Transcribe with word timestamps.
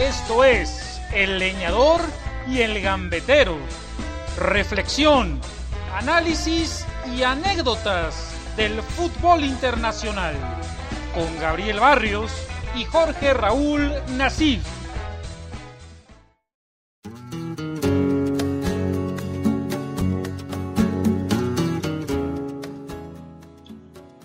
Esto 0.00 0.44
es 0.44 0.98
El 1.12 1.38
Leñador 1.38 2.00
y 2.48 2.60
el 2.60 2.80
Gambetero. 2.80 3.58
Reflexión, 4.38 5.38
análisis 5.94 6.86
y 7.14 7.22
anécdotas 7.22 8.34
del 8.56 8.80
fútbol 8.80 9.44
internacional. 9.44 10.34
Con 11.14 11.38
Gabriel 11.38 11.80
Barrios 11.80 12.32
y 12.74 12.84
Jorge 12.86 13.34
Raúl 13.34 13.92
Nasif. 14.16 14.62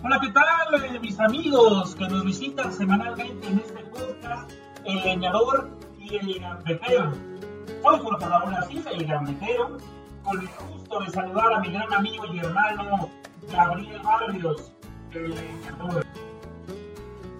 Hola, 0.01 0.19
¿qué 0.21 0.29
tal 0.29 0.95
eh, 0.95 0.99
mis 1.01 1.19
amigos 1.19 1.95
que 1.95 2.07
nos 2.07 2.23
visitan 2.23 2.71
semanalmente 2.71 3.47
en 3.47 3.59
este 3.59 3.83
podcast, 3.83 4.51
El 4.85 5.01
Leñador 5.03 5.67
y 5.97 6.15
el 6.15 6.39
Gambetero? 6.39 7.11
Soy 7.81 7.99
Jorge 7.99 8.25
Raúl 8.27 8.53
Asís, 8.53 8.85
el 8.85 9.07
Gambetero, 9.07 9.77
con 10.23 10.39
el 10.39 10.47
gusto 10.69 10.99
de 10.99 11.09
saludar 11.09 11.53
a 11.53 11.59
mi 11.59 11.71
gran 11.71 11.91
amigo 11.91 12.23
y 12.31 12.37
hermano 12.37 13.09
Gabriel 13.51 13.99
Barrios, 14.03 14.71
el 15.11 15.33
Leñador. 15.33 16.05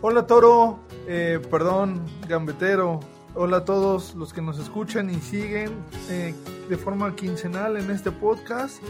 Hola 0.01 0.25
Toro, 0.25 0.79
eh, 1.07 1.39
perdón, 1.51 2.01
Gambetero. 2.27 2.99
Hola 3.35 3.57
a 3.57 3.65
todos 3.65 4.15
los 4.15 4.33
que 4.33 4.41
nos 4.41 4.57
escuchan 4.57 5.11
y 5.11 5.15
siguen 5.15 5.71
eh, 6.09 6.33
de 6.67 6.77
forma 6.77 7.15
quincenal 7.15 7.77
en 7.77 7.91
este 7.91 8.09
podcast. 8.11 8.81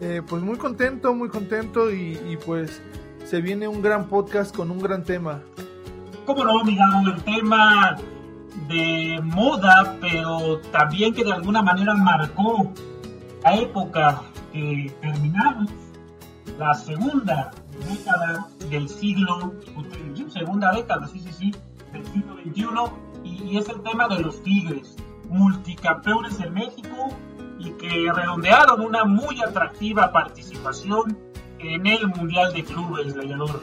Eh, 0.00 0.22
pues 0.26 0.42
muy 0.42 0.56
contento, 0.56 1.12
muy 1.12 1.28
contento 1.28 1.90
y, 1.90 2.38
pues 2.46 2.80
se 3.26 3.42
viene 3.42 3.68
un 3.68 3.82
gran 3.82 4.08
podcast 4.08 4.56
con 4.56 4.70
un 4.70 4.78
gran 4.78 5.04
tema. 5.04 5.42
¿Cómo 6.28 6.44
no, 6.44 6.62
mi 6.62 6.76
Gabo? 6.76 7.08
El 7.08 7.22
tema 7.22 7.96
de 8.68 9.18
moda, 9.24 9.96
pero 9.98 10.58
también 10.72 11.14
que 11.14 11.24
de 11.24 11.32
alguna 11.32 11.62
manera 11.62 11.94
marcó 11.94 12.70
la 13.42 13.56
época 13.56 14.20
que 14.52 14.94
terminamos, 15.00 15.70
la 16.58 16.74
segunda 16.74 17.50
década 17.82 18.46
del 18.68 18.90
siglo, 18.90 19.54
segunda 20.28 20.70
década, 20.72 21.08
sí, 21.08 21.18
sí, 21.18 21.32
sí, 21.32 21.54
del 21.94 22.04
siglo 22.04 22.36
XXI, 22.44 23.24
y, 23.24 23.56
es 23.56 23.66
el 23.70 23.80
tema 23.80 24.06
de 24.08 24.18
los 24.20 24.42
Tigres, 24.42 24.96
multicampeones 25.30 26.38
en 26.40 26.52
México 26.52 27.08
y 27.58 27.70
que 27.70 28.12
redondearon 28.12 28.82
una 28.82 29.04
muy 29.04 29.40
atractiva 29.40 30.12
participación 30.12 31.16
en 31.58 31.86
el 31.86 32.06
Mundial 32.08 32.52
de 32.52 32.64
Clubes, 32.64 33.16
Leñador. 33.16 33.62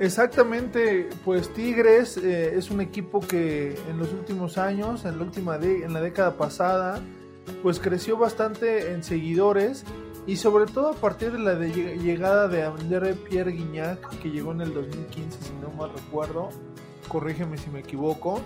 Exactamente, 0.00 1.08
pues 1.24 1.52
Tigres 1.54 2.16
eh, 2.16 2.56
es 2.56 2.70
un 2.70 2.80
equipo 2.80 3.20
que 3.20 3.78
en 3.88 3.98
los 3.98 4.12
últimos 4.12 4.58
años, 4.58 5.04
en 5.04 5.18
la 5.18 5.24
última 5.24 5.56
en 5.56 5.92
la 5.92 6.00
década 6.00 6.36
pasada, 6.36 7.00
pues 7.62 7.78
creció 7.78 8.16
bastante 8.16 8.92
en 8.92 9.04
seguidores 9.04 9.84
y 10.26 10.36
sobre 10.36 10.66
todo 10.66 10.88
a 10.88 10.94
partir 10.94 11.30
de 11.30 11.38
la 11.38 11.54
llegada 11.54 12.48
de 12.48 12.64
André 12.64 13.14
Pierre 13.14 13.52
Guignac, 13.52 14.18
que 14.18 14.30
llegó 14.30 14.52
en 14.52 14.62
el 14.62 14.74
2015, 14.74 15.38
si 15.40 15.52
no 15.60 15.70
mal 15.70 15.90
recuerdo, 15.94 16.48
corrígeme 17.08 17.56
si 17.56 17.70
me 17.70 17.80
equivoco, 17.80 18.40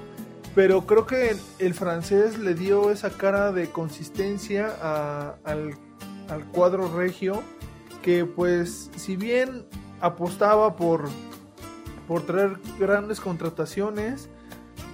pero 0.54 0.84
creo 0.86 1.06
que 1.06 1.34
el 1.60 1.72
francés 1.72 2.38
le 2.38 2.54
dio 2.54 2.90
esa 2.90 3.10
cara 3.10 3.52
de 3.52 3.70
consistencia 3.70 4.74
a, 4.82 5.36
al, 5.44 5.78
al 6.28 6.44
cuadro 6.46 6.94
regio, 6.94 7.42
que 8.02 8.26
pues 8.26 8.90
si 8.96 9.16
bien 9.16 9.64
apostaba 10.00 10.76
por 10.76 11.08
por 12.08 12.22
traer 12.22 12.56
grandes 12.80 13.20
contrataciones, 13.20 14.30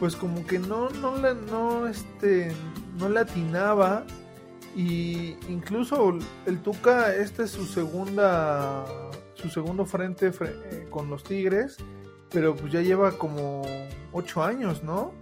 pues 0.00 0.16
como 0.16 0.44
que 0.44 0.58
no, 0.58 0.90
no, 0.90 1.16
le, 1.16 1.34
no, 1.34 1.86
este, 1.86 2.52
no 2.98 3.08
le 3.08 3.20
atinaba. 3.20 4.04
Y 4.76 5.36
incluso 5.48 6.18
el 6.46 6.58
Tuca, 6.60 7.14
este 7.14 7.44
es 7.44 7.52
su 7.52 7.64
segunda, 7.64 8.84
su 9.34 9.48
segundo 9.48 9.86
frente 9.86 10.32
eh, 10.40 10.88
con 10.90 11.08
los 11.08 11.22
Tigres, 11.22 11.76
pero 12.30 12.56
pues 12.56 12.72
ya 12.72 12.80
lleva 12.80 13.12
como 13.12 13.62
ocho 14.12 14.42
años, 14.42 14.82
¿no? 14.82 15.12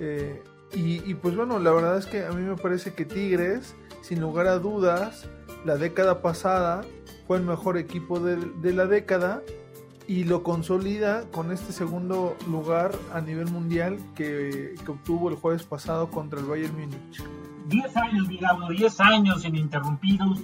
Eh, 0.00 0.42
y, 0.72 1.08
y, 1.08 1.14
pues 1.14 1.36
bueno, 1.36 1.60
la 1.60 1.70
verdad 1.70 1.96
es 1.98 2.06
que 2.06 2.24
a 2.24 2.30
mí 2.32 2.42
me 2.42 2.56
parece 2.56 2.92
que 2.94 3.04
Tigres, 3.04 3.76
sin 4.02 4.20
lugar 4.20 4.48
a 4.48 4.58
dudas, 4.58 5.28
la 5.64 5.76
década 5.76 6.22
pasada 6.22 6.82
fue 7.28 7.38
el 7.38 7.44
mejor 7.44 7.76
equipo 7.76 8.18
de, 8.18 8.36
de 8.36 8.72
la 8.72 8.86
década 8.86 9.42
y 10.10 10.24
lo 10.24 10.42
consolida 10.42 11.22
con 11.30 11.52
este 11.52 11.72
segundo 11.72 12.36
lugar 12.48 12.90
a 13.14 13.20
nivel 13.20 13.48
mundial 13.48 13.96
que, 14.16 14.74
que 14.84 14.90
obtuvo 14.90 15.28
el 15.28 15.36
jueves 15.36 15.62
pasado 15.62 16.10
contra 16.10 16.40
el 16.40 16.46
Bayern 16.46 16.74
Múnich. 16.74 17.22
10 17.68 17.96
años, 17.96 18.26
digamos, 18.26 18.70
10 18.70 19.00
años 19.02 19.44
ininterrumpidos 19.44 20.40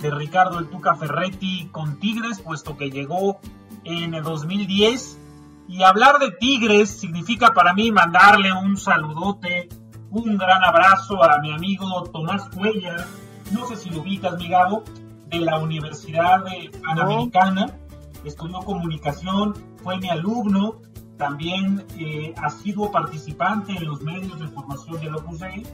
de 0.00 0.10
Ricardo 0.10 0.58
el 0.58 0.68
Tuca 0.70 0.94
Ferretti 0.94 1.68
con 1.70 2.00
Tigres, 2.00 2.40
puesto 2.40 2.78
que 2.78 2.90
llegó 2.90 3.40
en 3.84 4.14
el 4.14 4.22
2010. 4.22 5.18
Y 5.68 5.82
hablar 5.82 6.18
de 6.18 6.30
Tigres 6.30 6.88
significa 6.88 7.50
para 7.50 7.74
mí 7.74 7.92
mandarle 7.92 8.54
un 8.54 8.78
saludote, 8.78 9.68
un 10.08 10.38
gran 10.38 10.64
abrazo 10.64 11.22
a 11.22 11.38
mi 11.42 11.52
amigo 11.52 12.04
Tomás 12.04 12.48
Cuellar, 12.56 13.06
no 13.52 13.66
sé 13.66 13.76
si 13.76 13.90
lo 13.90 14.00
ubicas, 14.00 14.38
mi 14.38 14.48
Gabo, 14.48 14.82
de 15.26 15.40
la 15.40 15.58
Universidad 15.58 16.42
Panamericana. 16.82 17.79
Estudió 18.24 18.58
comunicación, 18.60 19.54
fue 19.82 19.98
mi 19.98 20.08
alumno, 20.08 20.80
también 21.16 21.84
eh, 21.98 22.34
ha 22.36 22.50
sido 22.50 22.90
participante 22.90 23.72
en 23.72 23.84
los 23.84 24.00
medios 24.02 24.38
de 24.40 24.48
formación 24.48 25.00
del 25.00 25.16
Opus 25.16 25.40
Dei, 25.40 25.66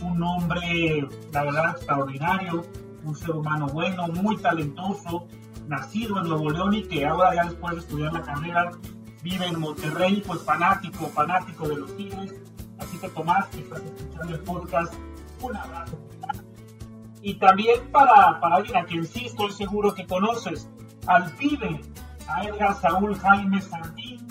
un 0.00 0.22
hombre, 0.22 1.08
la 1.32 1.44
verdad, 1.44 1.70
extraordinario, 1.76 2.64
un 3.04 3.14
ser 3.16 3.30
humano 3.30 3.66
bueno, 3.66 4.08
muy 4.08 4.36
talentoso, 4.36 5.26
nacido 5.66 6.18
en 6.18 6.28
Nuevo 6.28 6.50
León 6.50 6.74
y 6.74 6.84
que 6.84 7.06
ahora 7.06 7.34
ya 7.34 7.44
después 7.44 7.74
de 7.74 7.80
estudiar 7.80 8.12
la 8.12 8.22
carrera 8.22 8.70
vive 9.22 9.46
en 9.46 9.60
Monterrey, 9.60 10.22
pues 10.26 10.42
fanático, 10.42 11.06
fanático 11.08 11.68
de 11.68 11.76
los 11.76 11.96
Tigres. 11.96 12.34
Así 12.78 12.98
que 12.98 13.08
Tomás, 13.08 13.46
que 13.46 13.60
estás 13.60 13.80
escuchando 13.82 14.34
el 14.34 14.40
podcast, 14.40 14.94
un 15.40 15.56
abrazo. 15.56 15.98
Y 17.22 17.34
también 17.34 17.90
para, 17.92 18.40
para 18.40 18.56
alguien 18.56 18.76
a 18.76 18.84
quien 18.84 19.04
sí 19.04 19.26
estoy 19.26 19.52
seguro 19.52 19.94
que 19.94 20.06
conoces, 20.06 20.68
al 21.06 21.30
pibe, 21.32 21.80
a 22.28 22.44
Edgar 22.44 22.74
Saúl 22.80 23.18
Jaime 23.18 23.60
Santín, 23.60 24.26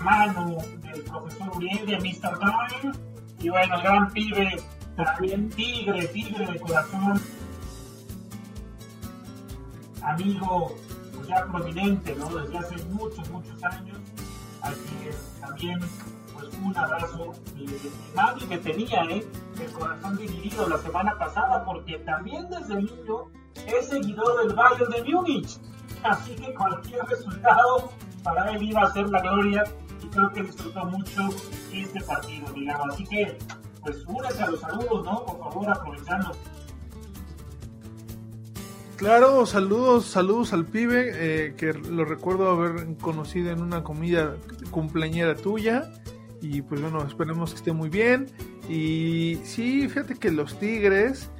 mano 0.00 0.56
del 0.82 1.02
profesor 1.02 1.56
Uriel 1.56 1.86
de 1.86 1.98
Mr. 1.98 2.38
Darwin, 2.38 2.92
y 3.38 3.48
bueno, 3.48 3.74
el 3.74 3.82
gran 3.82 4.10
pibe, 4.12 4.62
también 4.96 5.48
tigre, 5.50 6.06
tigre 6.08 6.46
de 6.46 6.60
corazón, 6.60 7.20
amigo 10.02 10.76
ya 11.28 11.44
prominente, 11.46 12.14
¿no? 12.16 12.28
Desde 12.28 12.58
hace 12.58 12.84
muchos, 12.86 13.28
muchos 13.30 13.62
años, 13.64 13.98
así 14.62 15.08
es, 15.08 15.40
también 15.40 15.78
pues 16.34 16.54
un 16.62 16.76
abrazo 16.76 17.32
eh, 17.58 17.90
nadie 18.14 18.48
que 18.48 18.58
tenía, 18.58 19.04
¿eh? 19.04 19.26
El 19.58 19.72
corazón 19.72 20.16
dividido 20.16 20.68
la 20.68 20.78
semana 20.78 21.18
pasada, 21.18 21.64
porque 21.64 21.98
también 21.98 22.48
desde 22.48 22.76
niño 22.76 23.30
es 23.66 23.88
seguidor 23.88 24.46
del 24.46 24.54
Bayern 24.54 24.90
de 24.90 25.04
Múnich 25.04 25.58
así 26.02 26.34
que 26.34 26.54
cualquier 26.54 27.04
resultado 27.06 27.92
para 28.22 28.52
él 28.52 28.62
iba 28.62 28.82
a 28.82 28.92
ser 28.92 29.08
la 29.08 29.20
gloria 29.20 29.64
y 30.02 30.06
creo 30.08 30.30
que 30.32 30.42
disfrutó 30.42 30.84
mucho 30.86 31.28
este 31.72 32.00
partido, 32.02 32.52
digamos. 32.54 32.94
Así 32.94 33.04
que, 33.04 33.38
pues 33.82 34.04
únese 34.06 34.42
a 34.42 34.50
los 34.50 34.60
saludos, 34.60 35.04
¿no? 35.04 35.24
Por 35.24 35.38
favor, 35.38 35.70
aprovechando. 35.70 36.32
Claro, 38.96 39.46
saludos, 39.46 40.06
saludos 40.06 40.52
al 40.52 40.66
pibe, 40.66 41.10
eh, 41.14 41.54
que 41.56 41.72
lo 41.72 42.04
recuerdo 42.04 42.50
haber 42.50 42.96
conocido 42.98 43.50
en 43.50 43.62
una 43.62 43.82
comida 43.82 44.36
cumpleañera 44.70 45.34
tuya. 45.36 45.90
Y 46.42 46.62
pues 46.62 46.80
bueno, 46.80 47.02
esperemos 47.06 47.50
que 47.50 47.56
esté 47.56 47.72
muy 47.72 47.88
bien. 47.88 48.30
Y 48.68 49.40
sí, 49.44 49.88
fíjate 49.88 50.16
que 50.16 50.30
los 50.30 50.58
Tigres, 50.58 51.30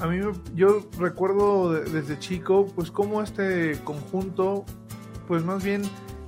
a 0.00 0.06
mí 0.06 0.18
yo 0.54 0.82
recuerdo 0.98 1.72
desde 1.72 2.18
chico 2.18 2.66
pues 2.74 2.90
como 2.90 3.22
este 3.22 3.78
conjunto 3.84 4.64
pues 5.28 5.44
más 5.44 5.62
bien 5.62 5.82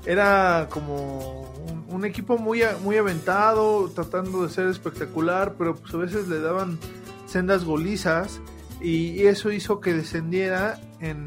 era 0.05 0.69
como 0.71 1.43
un, 1.69 1.85
un, 1.89 2.05
equipo 2.05 2.39
muy 2.39 2.63
muy 2.83 2.97
aventado 2.97 3.91
tratando 3.91 4.45
de 4.45 4.51
ser 4.51 4.69
espectacular 4.69 5.55
pero 5.59 5.75
pues 5.75 5.93
a 5.95 5.97
veces 5.97 6.29
le 6.29 6.41
daban 6.41 6.79
sendas 7.27 7.65
golizas 7.65 8.41
y 8.81 9.27
eso 9.27 9.51
hizo 9.51 9.81
que 9.81 9.95
descendiera 9.95 10.81
en, 11.01 11.27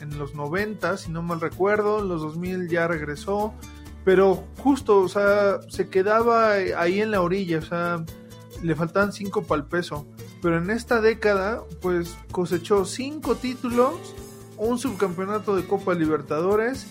en 0.00 0.18
los 0.18 0.34
90 0.34 0.96
si 0.96 1.12
no 1.12 1.22
mal 1.22 1.40
recuerdo 1.40 2.00
en 2.00 2.08
los 2.08 2.22
2000 2.22 2.68
ya 2.68 2.88
regresó 2.88 3.54
pero 4.04 4.44
justo 4.62 5.00
o 5.00 5.08
sea 5.08 5.60
se 5.68 5.88
quedaba 5.88 6.52
ahí 6.52 7.00
en 7.00 7.12
la 7.12 7.20
orilla 7.20 7.58
o 7.58 7.62
sea 7.62 8.04
le 8.62 8.74
faltaban 8.74 9.12
cinco 9.12 9.42
para 9.42 9.60
el 9.62 9.68
peso 9.68 10.06
pero 10.42 10.58
en 10.58 10.70
esta 10.70 11.00
década 11.00 11.62
pues 11.80 12.16
cosechó 12.30 12.84
cinco 12.84 13.36
títulos, 13.36 13.94
un 14.56 14.78
subcampeonato 14.78 15.56
de 15.56 15.66
Copa 15.66 15.94
Libertadores 15.94 16.86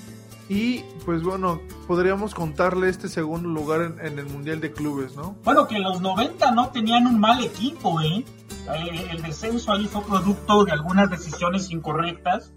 Y 0.49 0.83
pues 1.05 1.23
bueno, 1.23 1.59
podríamos 1.87 2.33
contarle 2.33 2.89
este 2.89 3.09
segundo 3.09 3.49
lugar 3.49 3.95
en, 4.01 4.19
el 4.19 4.25
Mundial 4.25 4.61
de 4.61 4.71
Clubes, 4.71 5.15
¿no? 5.15 5.35
Bueno, 5.43 5.67
que 5.67 5.79
los 5.79 5.99
90 5.99 6.51
no 6.51 6.69
tenían 6.69 7.05
un 7.05 7.19
mal 7.19 7.43
equipo, 7.43 7.99
¿eh? 8.01 8.23
¿eh? 8.73 9.07
El 9.11 9.21
descenso 9.21 9.73
ahí 9.73 9.87
fue 9.87 10.03
producto 10.03 10.63
de 10.63 10.71
algunas 10.71 11.09
decisiones 11.09 11.69
incorrectas. 11.69 12.53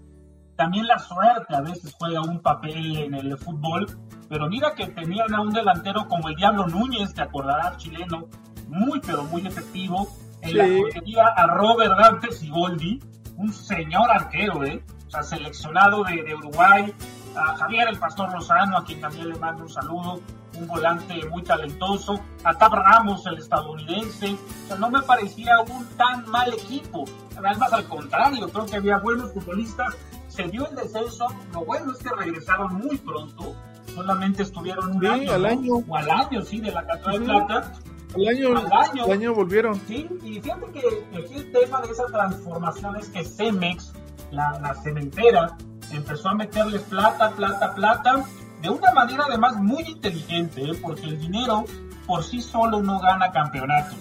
También 0.55 0.87
la 0.87 0.99
suerte 0.99 1.53
a 1.53 1.61
veces 1.61 1.93
juega 1.97 2.21
un 2.21 2.41
papel 2.41 2.97
en 2.97 3.13
el 3.13 3.37
fútbol. 3.37 3.87
Pero 4.29 4.47
mira 4.47 4.73
que 4.73 4.87
tenían 4.87 5.33
a 5.33 5.41
un 5.41 5.51
delantero 5.51 6.07
como 6.07 6.29
el 6.29 6.35
Diablo 6.35 6.65
Núñez, 6.67 7.13
te 7.13 7.21
acordarás, 7.21 7.75
chileno, 7.77 8.29
muy 8.69 9.01
pero 9.01 9.25
muy 9.25 9.45
efectivo. 9.45 10.07
En 10.41 10.57
la 10.57 10.77
portería 10.77 11.27
a 11.27 11.47
Robert 11.47 11.97
Dante 11.97 12.31
Siboldi, 12.31 12.99
un 13.37 13.53
señor 13.53 14.09
arquero, 14.11 14.63
¿eh? 14.63 14.83
O 15.07 15.09
sea, 15.09 15.23
seleccionado 15.23 16.03
de, 16.03 16.23
de 16.23 16.35
Uruguay, 16.35 16.93
a 17.35 17.55
Javier 17.55 17.87
el 17.89 17.99
Pastor 17.99 18.31
Lozano, 18.31 18.77
a 18.77 18.85
quien 18.85 19.01
también 19.01 19.29
le 19.29 19.35
mando 19.35 19.63
un 19.63 19.69
saludo, 19.69 20.21
un 20.57 20.67
volante 20.67 21.25
muy 21.29 21.43
talentoso, 21.43 22.19
a 22.43 22.53
Tab 22.53 22.73
Ramos, 22.73 23.25
el 23.25 23.37
estadounidense, 23.37 24.37
o 24.65 24.67
sea, 24.67 24.77
no 24.77 24.89
me 24.89 25.01
parecía 25.01 25.59
un 25.61 25.85
tan 25.97 26.29
mal 26.29 26.53
equipo, 26.53 27.05
además 27.37 27.73
al 27.73 27.85
contrario, 27.85 28.49
creo 28.49 28.65
que 28.65 28.77
había 28.77 28.97
buenos 28.97 29.31
futbolistas, 29.33 29.95
se 30.27 30.43
dio 30.43 30.67
el 30.67 30.75
descenso, 30.75 31.27
lo 31.53 31.65
bueno 31.65 31.91
es 31.91 31.99
que 31.99 32.09
regresaron 32.15 32.75
muy 32.75 32.97
pronto, 32.97 33.55
solamente 33.93 34.43
estuvieron 34.43 34.95
un 34.95 35.05
año, 35.05 35.33
al 35.33 35.45
año, 35.45 35.73
o 35.87 35.95
al 35.95 36.09
año, 36.09 36.41
sí, 36.41 36.59
de 36.59 36.71
la 36.71 36.85
Cátedra 36.85 37.13
de 37.13 37.19
Plata, 37.25 37.73
al 38.15 38.27
año, 38.27 38.57
al 39.03 39.11
año, 39.11 39.33
volvieron. 39.33 39.79
Sí, 39.87 40.07
y 40.23 40.41
fíjate 40.41 40.71
que 40.71 41.17
aquí 41.17 41.33
el 41.35 41.51
tema 41.51 41.81
de 41.81 41.91
esa 41.91 42.05
transformación 42.07 42.95
es 42.97 43.09
que 43.09 43.23
Cemex, 43.23 43.93
la, 44.31 44.59
la 44.59 44.75
cementera, 44.75 45.57
empezó 45.91 46.29
a 46.29 46.35
meterle 46.35 46.79
plata, 46.79 47.31
plata, 47.31 47.73
plata, 47.73 48.25
de 48.61 48.69
una 48.69 48.91
manera 48.93 49.25
además 49.27 49.55
muy 49.57 49.83
inteligente, 49.83 50.63
¿eh? 50.63 50.79
porque 50.81 51.03
el 51.03 51.19
dinero 51.19 51.65
por 52.05 52.23
sí 52.23 52.41
solo 52.41 52.81
no 52.81 52.99
gana 52.99 53.31
campeonatos. 53.31 53.97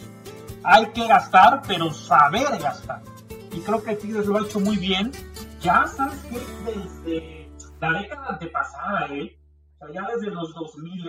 Hay 0.63 0.87
que 0.93 1.07
gastar, 1.07 1.63
pero 1.67 1.91
saber 1.93 2.59
gastar. 2.61 3.03
Y 3.53 3.61
creo 3.61 3.83
que 3.83 3.97
Tigres 3.97 4.27
lo 4.27 4.37
ha 4.37 4.43
hecho 4.43 4.61
muy 4.61 4.77
bien. 4.77 5.13
Ya 5.61 5.87
sabes 5.87 6.19
que 6.25 6.39
desde 6.65 7.51
la 7.81 8.01
década 8.01 8.27
antepasada, 8.31 9.07
¿eh? 9.11 9.39
o 9.79 9.87
sea, 9.87 9.95
ya 9.95 10.09
desde 10.15 10.31
los 10.31 10.55
2000 10.55 11.09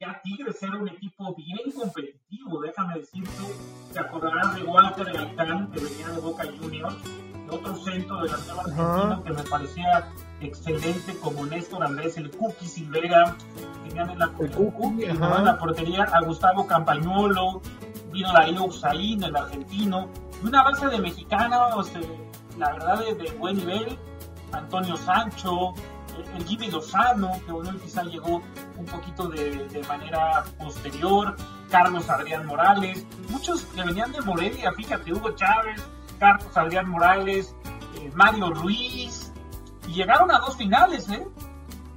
ya 0.00 0.20
Tigres 0.22 0.62
era 0.62 0.76
un 0.76 0.88
equipo 0.88 1.34
bien 1.34 1.72
competitivo, 1.72 2.60
déjame 2.60 2.98
decirte, 2.98 3.30
te 3.92 3.98
acordarás 3.98 4.54
de 4.54 4.62
Walter 4.62 5.12
Gaitán, 5.12 5.70
que 5.72 5.80
venía 5.80 6.08
de 6.08 6.20
Boca 6.20 6.44
Juniors, 6.44 6.94
otro 7.50 7.74
centro 7.76 8.22
de 8.22 8.28
la 8.28 8.36
nueva 8.36 8.62
Argentina 8.62 9.22
que 9.24 9.32
me 9.32 9.42
parecía 9.42 10.08
excelente 10.40 11.18
como 11.18 11.46
Néstor 11.46 11.82
Andrés, 11.82 12.16
el 12.16 12.30
Cookie 12.30 12.66
Silvera, 12.66 13.36
tenían 13.88 14.10
en 14.10 14.18
la, 14.20 14.30
en 14.38 15.44
la 15.44 15.58
portería 15.58 16.04
a 16.04 16.20
Gustavo 16.20 16.66
Campañolo, 16.66 17.60
vino 18.12 18.32
Darío 18.32 18.66
Usain, 18.66 19.22
el 19.24 19.34
argentino, 19.34 20.08
y 20.40 20.46
una 20.46 20.62
base 20.62 20.86
de 20.86 20.98
mexicanos, 20.98 21.90
la 22.56 22.72
verdad 22.72 23.04
de, 23.04 23.14
de, 23.14 23.30
buen 23.32 23.56
nivel, 23.56 23.98
Antonio 24.52 24.96
Sancho, 24.96 25.74
el, 26.34 26.44
Jimmy 26.46 26.70
Lozano, 26.70 27.40
que 27.44 27.52
bueno, 27.52 27.78
quizá 27.80 28.02
llegó 28.02 28.42
un 28.76 28.86
poquito 28.86 29.28
de, 29.28 29.82
manera 29.88 30.44
posterior, 30.58 31.36
Carlos 31.70 32.08
Adrián 32.08 32.46
Morales, 32.46 33.06
muchos 33.28 33.64
que 33.64 33.82
venían 33.82 34.12
de 34.12 34.20
Morelia, 34.22 34.72
fíjate, 34.72 35.12
Hugo 35.12 35.32
Chávez, 35.32 35.82
Carlos 36.18 36.56
Adrián 36.56 36.88
Morales, 36.88 37.54
eh, 37.96 38.10
Mario 38.14 38.50
Ruiz, 38.50 39.32
y 39.86 39.92
llegaron 39.92 40.30
a 40.30 40.38
dos 40.38 40.56
finales, 40.56 41.08
¿eh? 41.08 41.26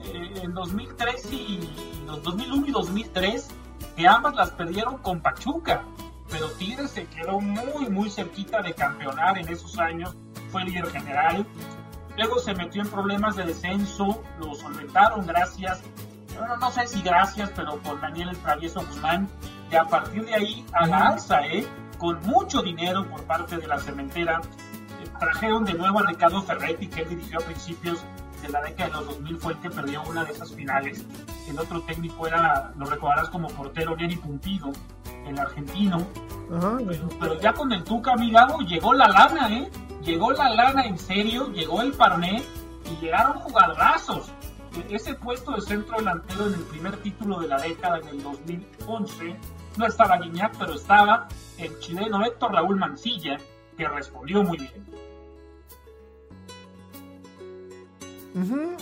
¿eh? 0.03 0.33
en 0.43 0.53
2003 0.53 1.33
y 1.33 1.69
2001 2.05 2.67
y 2.67 2.71
2003, 2.71 3.49
que 3.95 4.07
ambas 4.07 4.35
las 4.35 4.51
perdieron 4.51 4.97
con 4.97 5.21
Pachuca, 5.21 5.83
pero 6.29 6.49
Tigres 6.51 6.91
se 6.91 7.05
quedó 7.07 7.39
muy, 7.39 7.89
muy 7.89 8.09
cerquita 8.09 8.61
de 8.61 8.73
campeonar 8.73 9.37
en 9.37 9.49
esos 9.49 9.77
años, 9.77 10.15
fue 10.51 10.63
líder 10.63 10.89
general, 10.91 11.45
luego 12.21 12.39
se 12.39 12.53
metió 12.53 12.81
en 12.81 12.89
problemas 12.89 13.35
de 13.35 13.45
descenso, 13.45 14.23
lo 14.39 14.53
solventaron 14.53 15.25
gracias, 15.25 15.81
bueno, 16.37 16.57
no 16.57 16.71
sé 16.71 16.87
si 16.87 17.01
gracias, 17.01 17.51
pero 17.55 17.77
por 17.77 17.99
Daniel 17.99 18.29
El 18.29 18.37
Travieso 18.37 18.81
Guzmán, 18.81 19.27
y 19.71 19.75
a 19.75 19.85
partir 19.85 20.25
de 20.25 20.35
ahí 20.35 20.65
a 20.73 20.85
la 20.87 21.07
alza, 21.09 21.45
¿eh? 21.47 21.67
con 21.97 22.19
mucho 22.21 22.61
dinero 22.61 23.07
por 23.09 23.23
parte 23.23 23.57
de 23.57 23.67
la 23.67 23.79
cementera. 23.79 24.41
Eh, 25.01 25.07
trajeron 25.19 25.63
de 25.65 25.73
nuevo 25.73 25.99
a 25.99 26.07
Ricardo 26.07 26.41
Ferretti, 26.41 26.87
que 26.87 27.01
él 27.01 27.09
dirigió 27.09 27.39
a 27.39 27.43
principios 27.43 28.03
de 28.41 28.49
la 28.49 28.61
década 28.61 28.89
de 28.89 28.95
los 28.95 29.05
2000, 29.05 29.37
fue 29.37 29.53
el 29.53 29.59
que 29.59 29.69
perdió 29.69 30.01
una 30.03 30.23
de 30.25 30.31
esas 30.31 30.51
finales. 30.51 31.05
El 31.47 31.59
otro 31.59 31.81
técnico 31.81 32.27
era, 32.27 32.71
lo 32.75 32.85
recordarás 32.85 33.29
como 33.29 33.47
portero, 33.49 33.95
Neri 33.95 34.15
Pumpido, 34.15 34.71
el 35.27 35.37
argentino. 35.37 36.07
pero, 37.19 37.39
ya 37.39 37.53
con 37.53 37.71
el 37.71 37.83
Tuca, 37.83 38.15
mi 38.15 38.33
llegó 38.65 38.93
la 38.93 39.07
lana, 39.07 39.47
¿eh? 39.53 39.69
Llegó 40.03 40.31
la 40.31 40.49
lana 40.49 40.85
en 40.85 40.97
serio, 40.97 41.51
llegó 41.51 41.81
el 41.81 41.93
Parné 41.93 42.43
y 42.85 43.03
llegaron 43.03 43.33
jugadorazos. 43.33 44.31
Ese 44.89 45.13
puesto 45.15 45.51
de 45.51 45.61
centro 45.61 45.97
delantero 45.97 46.47
en 46.47 46.53
el 46.53 46.63
primer 46.63 46.97
título 46.97 47.39
de 47.41 47.47
la 47.47 47.61
década, 47.61 47.99
en 47.99 48.07
el 48.07 48.23
2011, 48.23 49.35
no 49.77 49.85
estaba 49.85 50.17
Guiñac, 50.17 50.57
pero 50.57 50.73
estaba 50.73 51.27
el 51.57 51.77
chileno 51.79 52.25
Héctor 52.25 52.53
Raúl 52.53 52.77
Mancilla, 52.77 53.37
que 53.77 53.87
respondió 53.87 54.43
muy 54.43 54.57
bien. 54.57 54.85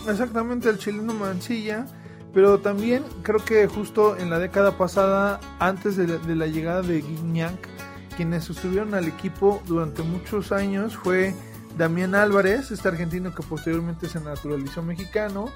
exactamente, 0.08 0.70
el 0.70 0.78
chileno 0.78 1.14
Mancilla. 1.14 1.86
Pero 2.34 2.60
también 2.60 3.04
creo 3.24 3.44
que 3.44 3.66
justo 3.68 4.16
en 4.16 4.30
la 4.30 4.38
década 4.38 4.78
pasada, 4.78 5.40
antes 5.58 5.98
de 5.98 6.36
la, 6.36 6.46
llegada 6.46 6.84
de 6.84 7.02
Guiñac, 7.02 7.68
quienes 8.20 8.44
sostuvieron 8.44 8.94
al 8.96 9.08
equipo 9.08 9.62
durante 9.66 10.04
muchos 10.04 10.52
años 10.52 10.98
fue 10.98 11.34
Damián 11.78 12.16
Álvarez, 12.16 12.70
este 12.70 12.90
argentino 12.90 13.34
que 13.34 13.42
posteriormente 13.44 14.10
se 14.10 14.20
naturalizó 14.20 14.84
mexicano, 14.84 15.48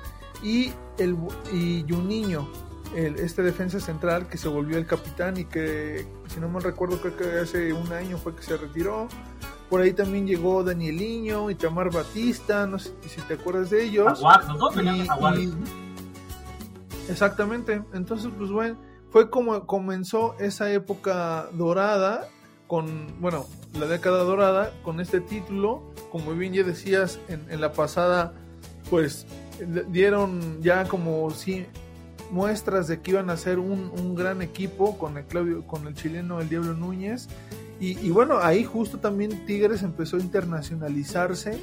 y, 0.42 0.72
el, 0.98 1.18
y 1.52 1.84
Juninho, 1.90 2.48
este 2.96 3.42
defensa 3.42 3.82
central 3.82 4.30
que 4.30 4.38
se 4.38 4.48
volvió 4.48 4.78
el 4.78 4.86
capitán 4.86 5.36
y 5.36 5.44
que, 5.44 6.08
si 6.28 6.40
no 6.40 6.48
me 6.48 6.62
recuerdo, 6.62 7.02
creo 7.02 7.18
que 7.18 7.40
hace 7.42 7.74
un 7.74 7.92
año 7.92 8.18
fue 8.18 8.34
que 8.34 8.44
se 8.44 8.56
retiró. 8.56 9.10
Por 9.70 9.82
ahí 9.82 9.92
también 9.92 10.26
llegó 10.26 10.64
Danieliño 10.64 11.50
y 11.50 11.56
Tamar 11.56 11.92
Batista, 11.92 12.66
no 12.66 12.80
sé 12.80 12.94
si 13.10 13.20
te 13.24 13.34
acuerdas 13.34 13.72
de 13.72 13.84
ellos. 13.84 14.22
exactamente, 17.10 17.84
entonces 17.94 18.32
pues 18.38 18.50
bueno, 18.52 18.78
fue 19.10 19.30
como 19.30 19.66
comenzó 19.66 20.38
esa 20.40 20.72
época 20.72 21.50
dorada 21.52 22.30
con, 22.74 23.22
bueno, 23.22 23.46
la 23.80 23.86
década 23.86 24.24
dorada 24.24 24.74
con 24.82 25.00
este 25.00 25.22
título, 25.22 25.84
como 26.12 26.34
bien 26.34 26.54
ya 26.54 26.64
decías 26.64 27.20
en, 27.28 27.62
la 27.62 27.72
pasada, 27.72 28.34
pues 28.90 29.28
dieron 29.90 30.60
ya 30.64 30.86
como 30.86 31.30
si 31.30 31.68
muestras 32.32 32.88
de 32.88 33.00
que 33.00 33.12
iban 33.12 33.30
a 33.30 33.38
ser 33.38 33.60
un, 33.60 34.16
gran 34.16 34.42
equipo 34.42 34.98
con 34.98 35.20
el 35.20 35.26
Claudio, 35.26 35.68
con 35.68 35.86
el 35.86 35.94
chileno 35.94 36.42
el 36.42 36.50
Diablo 36.50 36.74
Núñez. 36.74 37.28
Y, 37.80 38.10
bueno, 38.10 38.40
ahí 38.42 38.64
justo 38.64 38.98
también 38.98 39.46
Tigres 39.46 39.84
empezó 39.84 40.18
a 40.18 40.22
internacionalizarse 40.22 41.60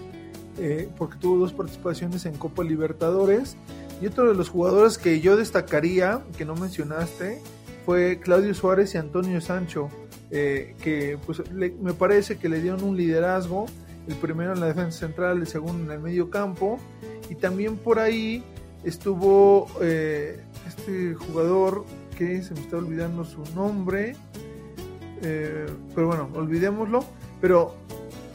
eh, 0.61 0.89
porque 0.97 1.19
tuvo 1.19 1.39
dos 1.39 1.53
participaciones 1.53 2.25
en 2.25 2.37
Copa 2.37 2.63
Libertadores. 2.63 3.57
Y 4.01 4.07
otro 4.07 4.29
de 4.29 4.37
los 4.37 4.49
jugadores 4.49 4.97
que 4.97 5.21
yo 5.21 5.37
destacaría, 5.37 6.23
que 6.39 6.45
no 6.45 6.55
mencionaste, 6.55 7.43
fue 7.85 8.21
Claudio 8.21 8.55
Suárez 8.55 8.95
y 8.95 8.99
Antonio 8.99 9.41
Sancho, 9.41 9.91
eh, 10.31 10.75
que 10.83 11.19
pues 11.25 11.43
me 11.53 11.93
parece 11.93 12.39
que 12.39 12.49
le 12.49 12.61
dieron 12.61 12.83
un 12.83 12.97
liderazgo, 12.97 13.67
el 14.09 14.15
primero 14.17 14.53
en 14.53 14.61
la 14.61 14.67
defensa 14.67 15.01
central, 15.01 15.39
el 15.39 15.47
segundo 15.47 15.85
en 15.85 15.91
el 15.91 16.01
medio 16.01 16.31
campo, 16.31 16.79
y 17.29 17.35
también 17.35 17.77
por 17.77 17.99
ahí 17.99 18.43
estuvo 18.85 19.69
eh, 19.81 20.41
este 20.67 21.15
jugador 21.15 21.85
que 22.17 22.43
se 22.43 22.55
me 22.55 22.61
está 22.61 22.77
olvidando 22.77 23.25
su 23.25 23.43
nombre, 23.55 24.17
eh, 25.23 25.67
pero 25.95 26.07
bueno, 26.09 26.29
olvidémoslo. 26.35 27.05
Pero 27.41 27.75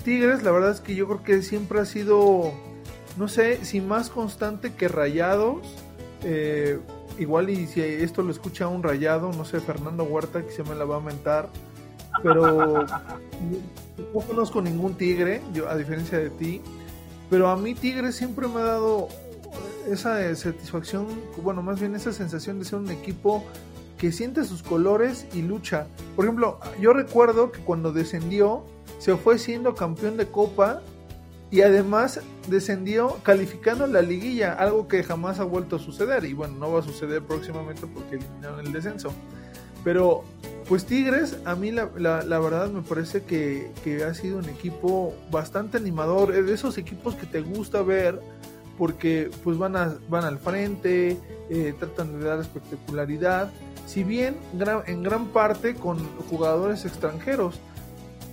Tigres, 0.04 0.44
la 0.44 0.52
verdad 0.52 0.72
es 0.72 0.82
que 0.82 0.96
yo 0.96 1.08
creo 1.08 1.24
que 1.24 1.42
siempre 1.42 1.80
ha 1.80 1.86
sido, 1.86 2.54
no 3.18 3.28
sé, 3.28 3.64
si 3.66 3.82
más 3.82 4.10
constante 4.10 4.74
que 4.74 4.88
Rayados. 4.88 5.62
Eh, 6.24 6.80
igual 7.20 7.50
y 7.50 7.68
si 7.68 7.82
esto 7.82 8.24
lo 8.24 8.32
escucha 8.32 8.68
un 8.68 8.82
rayado, 8.82 9.32
no 9.32 9.46
sé, 9.46 9.60
Fernando 9.60 10.04
Huerta, 10.04 10.42
que 10.44 10.52
se 10.52 10.64
me 10.64 10.76
la 10.76 10.86
va 10.86 10.98
a 10.98 11.00
mentar. 11.00 11.50
Pero 12.24 12.86
no 14.14 14.20
conozco 14.28 14.62
ningún 14.62 14.96
tigre, 14.96 15.42
yo, 15.54 15.70
a 15.70 15.76
diferencia 15.76 16.18
de 16.18 16.30
ti. 16.30 16.62
Pero 17.30 17.50
a 17.50 17.58
mí 17.58 17.74
Tigres 17.74 18.16
siempre 18.16 18.48
me 18.48 18.62
ha 18.62 18.66
dado 18.66 19.08
esa 19.90 20.34
satisfacción, 20.36 21.08
bueno, 21.42 21.62
más 21.62 21.80
bien 21.80 21.96
esa 21.96 22.12
sensación 22.12 22.60
de 22.60 22.66
ser 22.66 22.80
un 22.80 22.92
equipo 22.92 23.44
que 23.98 24.12
siente 24.12 24.44
sus 24.44 24.62
colores 24.62 25.26
y 25.34 25.42
lucha. 25.42 25.88
Por 26.16 26.26
ejemplo, 26.26 26.60
yo 26.80 26.94
recuerdo 26.94 27.52
que 27.52 27.60
cuando 27.62 27.92
descendió, 27.92 28.64
se 29.00 29.16
fue 29.16 29.40
siendo 29.40 29.76
campeón 29.76 30.18
de 30.18 30.28
copa 30.28 30.82
y 31.52 31.62
además 31.62 32.22
descendió 32.48 33.18
calificando 33.24 33.88
la 33.88 34.02
liguilla, 34.02 34.54
algo 34.54 34.88
que 34.88 35.04
jamás 35.04 35.40
ha 35.40 35.44
vuelto 35.44 35.78
a 35.78 35.80
suceder 35.80 36.26
y 36.26 36.34
bueno, 36.34 36.56
no 36.58 36.72
va 36.72 36.80
a 36.80 36.84
suceder 36.84 37.22
próximamente 37.22 37.88
porque 37.88 38.16
eliminaron 38.16 38.60
el 38.66 38.72
descenso. 38.72 39.14
Pero 39.84 40.24
pues 40.68 40.86
Tigres, 40.86 41.38
a 41.46 41.56
mí 41.56 41.72
la, 41.72 41.90
la, 41.96 42.40
verdad 42.40 42.70
me 42.70 42.82
parece 42.82 43.24
que, 43.24 43.72
que, 43.84 44.04
ha 44.04 44.14
sido 44.14 44.40
un 44.40 44.50
equipo 44.50 45.14
bastante 45.32 45.78
animador, 45.78 46.32
de 46.34 46.54
esos 46.54 46.78
equipos 46.78 47.16
que 47.16 47.26
te 47.26 47.42
gusta 47.42 47.82
ver 47.82 48.20
porque 48.78 49.30
pues 49.44 49.58
van, 49.58 49.76
a, 49.76 49.96
van 50.10 50.26
al 50.26 50.38
frente, 50.40 51.18
eh, 51.50 51.74
tratan 51.80 52.20
de 52.20 52.26
dar 52.26 52.40
espectacularidad, 52.40 53.52
si 53.86 54.04
bien 54.04 54.36
en 54.88 55.04
gran 55.04 55.28
parte 55.28 55.76
con 55.76 56.00
jugadores 56.30 56.86
extranjeros 56.86 57.60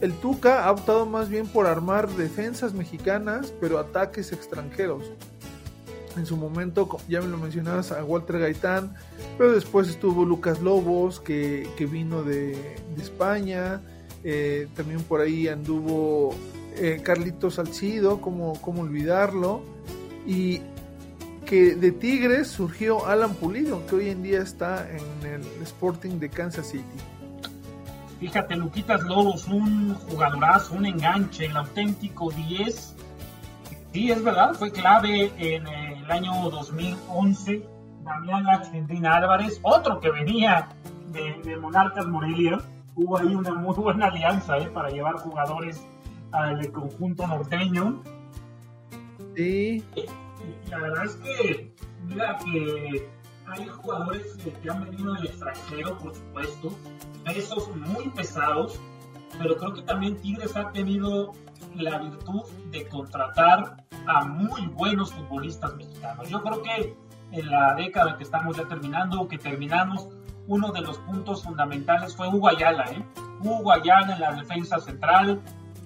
el 0.03 0.13
Tuca 0.15 0.65
ha 0.65 0.73
optado 0.73 1.07
más 1.07 1.29
bien 1.29 1.47
por 1.47 1.69
armar 1.69 2.09
defensas 2.09 2.75
mexicanas, 2.75 3.55
pero 3.61 3.79
ataques 3.79 4.33
extranjeros. 4.33 5.13
En 6.17 6.27
su 6.27 6.37
momento, 6.37 6.99
ya 7.09 7.21
me 7.21 7.29
lo 7.29 7.39
mencionabas, 7.39 7.91
a 7.93 8.05
Walter 8.05 8.39
Gaitán, 8.39 8.95
pero 9.39 9.53
después 9.53 9.89
estuvo 9.89 10.25
Lucas 10.25 10.61
Lobos, 10.61 11.21
que, 11.21 11.69
vino 11.91 12.23
de, 12.23 12.77
España. 13.01 13.81
Eh, 14.25 14.69
también 14.77 15.03
por 15.03 15.21
ahí 15.21 15.49
anduvo 15.49 16.35
eh, 16.77 17.01
Carlitos 17.03 17.55
Salcido, 17.55 18.21
como 18.21 18.61
cómo 18.61 18.83
olvidarlo. 18.83 19.63
Y 20.27 20.61
que 21.47 21.75
de 21.75 21.93
Tigres 21.93 22.49
surgió 22.49 23.07
Alan 23.07 23.35
Pulido, 23.35 23.85
que 23.87 23.97
hoy 23.97 24.09
en 24.09 24.23
día 24.23 24.41
está 24.41 24.89
en 24.91 25.27
el 25.27 25.43
Sporting 25.63 26.19
de 26.19 26.29
Kansas 26.31 26.69
City. 26.69 26.85
Fíjate, 28.21 28.55
Luquitas 28.55 29.03
Lobos, 29.03 29.49
un 29.49 29.95
jugadorazo, 29.95 30.75
un 30.75 30.87
enganche, 30.87 31.47
el 31.47 31.57
auténtico 31.57 32.31
10. 32.31 32.95
Sí, 33.93 34.11
es 34.13 34.23
verdad, 34.23 34.55
fue 34.55 34.71
clave 34.71 35.33
en 35.37 35.67
el 35.67 35.82
año 36.13 36.51
2011. 36.51 37.67
Damián 38.05 38.45
Laxendrina 38.45 39.17
Álvarez, 39.17 39.59
otro 39.63 40.01
que 40.01 40.11
venía 40.11 40.69
de, 41.09 41.57
Monarcas 41.57 42.07
Morelia. 42.07 42.59
Hubo 42.95 43.19
ahí 43.19 43.35
una 43.35 43.55
muy 43.55 43.75
buena 43.75 44.07
alianza 44.07 44.59
eh, 44.59 44.67
para 44.67 44.91
llevar 44.91 45.15
jugadores 45.15 45.87
al 46.33 46.71
conjunto 46.71 47.27
norteño. 47.27 48.03
Sí. 49.35 49.83
La 50.69 50.79
verdad 50.79 51.05
es 51.07 51.15
que, 51.17 51.75
mira, 52.07 52.37
que 52.39 53.09
hay 53.47 53.67
jugadores 53.69 54.37
que 54.63 54.71
han 54.71 54.85
venido 54.85 55.15
del 55.15 55.27
extranjero, 55.27 55.97
por 55.99 56.15
supuesto, 56.15 56.73
pesos 57.25 57.71
muy 57.77 58.11
pesados, 58.11 58.79
pero 59.39 59.57
creo 59.57 59.73
que 59.73 59.83
también 59.83 60.17
Tigres 60.17 60.55
ha 60.57 60.71
tenido 60.73 61.33
la 61.75 61.99
virtud 61.99 62.43
de 62.71 62.87
contratar 62.89 63.83
a 64.07 64.25
muy 64.25 64.67
buenos 64.67 65.13
futbolistas 65.13 65.75
mexicanos. 65.77 66.29
Yo 66.29 66.43
creo 66.43 66.63
que 66.63 66.97
en 67.33 67.51
la 67.51 67.75
década 67.75 68.17
que 68.17 68.25
estamos 68.25 68.57
ya 68.57 68.65
terminando, 68.65 69.27
que 69.29 69.39
terminamos, 69.39 70.09
uno 70.47 70.73
de 70.73 70.81
los 70.81 70.99
puntos 70.99 71.45
fundamentales 71.45 72.15
fue 72.15 72.29
Hugo 72.29 72.49
Ayala, 72.49 72.85
¿eh? 72.91 73.05
Hugo 73.41 73.73
Ayala 73.73 74.15
en 74.15 74.21
la 74.21 74.33
defensa 74.33 74.79
central 74.79 75.41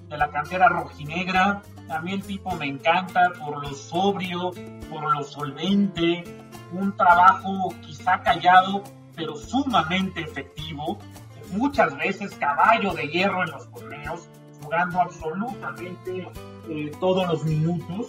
de 0.09 0.17
la 0.17 0.29
cantera 0.29 0.67
rojinegra. 0.69 1.61
A 1.89 1.99
mí 1.99 2.13
el 2.13 2.23
tipo 2.23 2.55
me 2.55 2.67
encanta 2.67 3.31
por 3.39 3.61
lo 3.61 3.73
sobrio, 3.73 4.51
por 4.89 5.13
lo 5.13 5.23
solvente, 5.23 6.23
un 6.73 6.95
trabajo 6.95 7.73
quizá 7.81 8.21
callado, 8.21 8.83
pero 9.15 9.35
sumamente 9.35 10.21
efectivo 10.21 10.97
muchas 11.51 11.97
veces 11.97 12.35
caballo 12.35 12.93
de 12.93 13.07
hierro 13.07 13.43
en 13.43 13.51
los 13.51 13.71
torneos, 13.71 14.27
jugando 14.61 14.99
absolutamente 14.99 16.27
eh, 16.69 16.91
todos 16.99 17.27
los 17.27 17.43
minutos. 17.43 18.07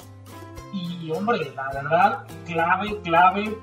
Y 0.72 1.10
hombre, 1.10 1.52
la 1.54 1.70
verdad, 1.72 2.26
clave, 2.44 3.00
clave, 3.02 3.58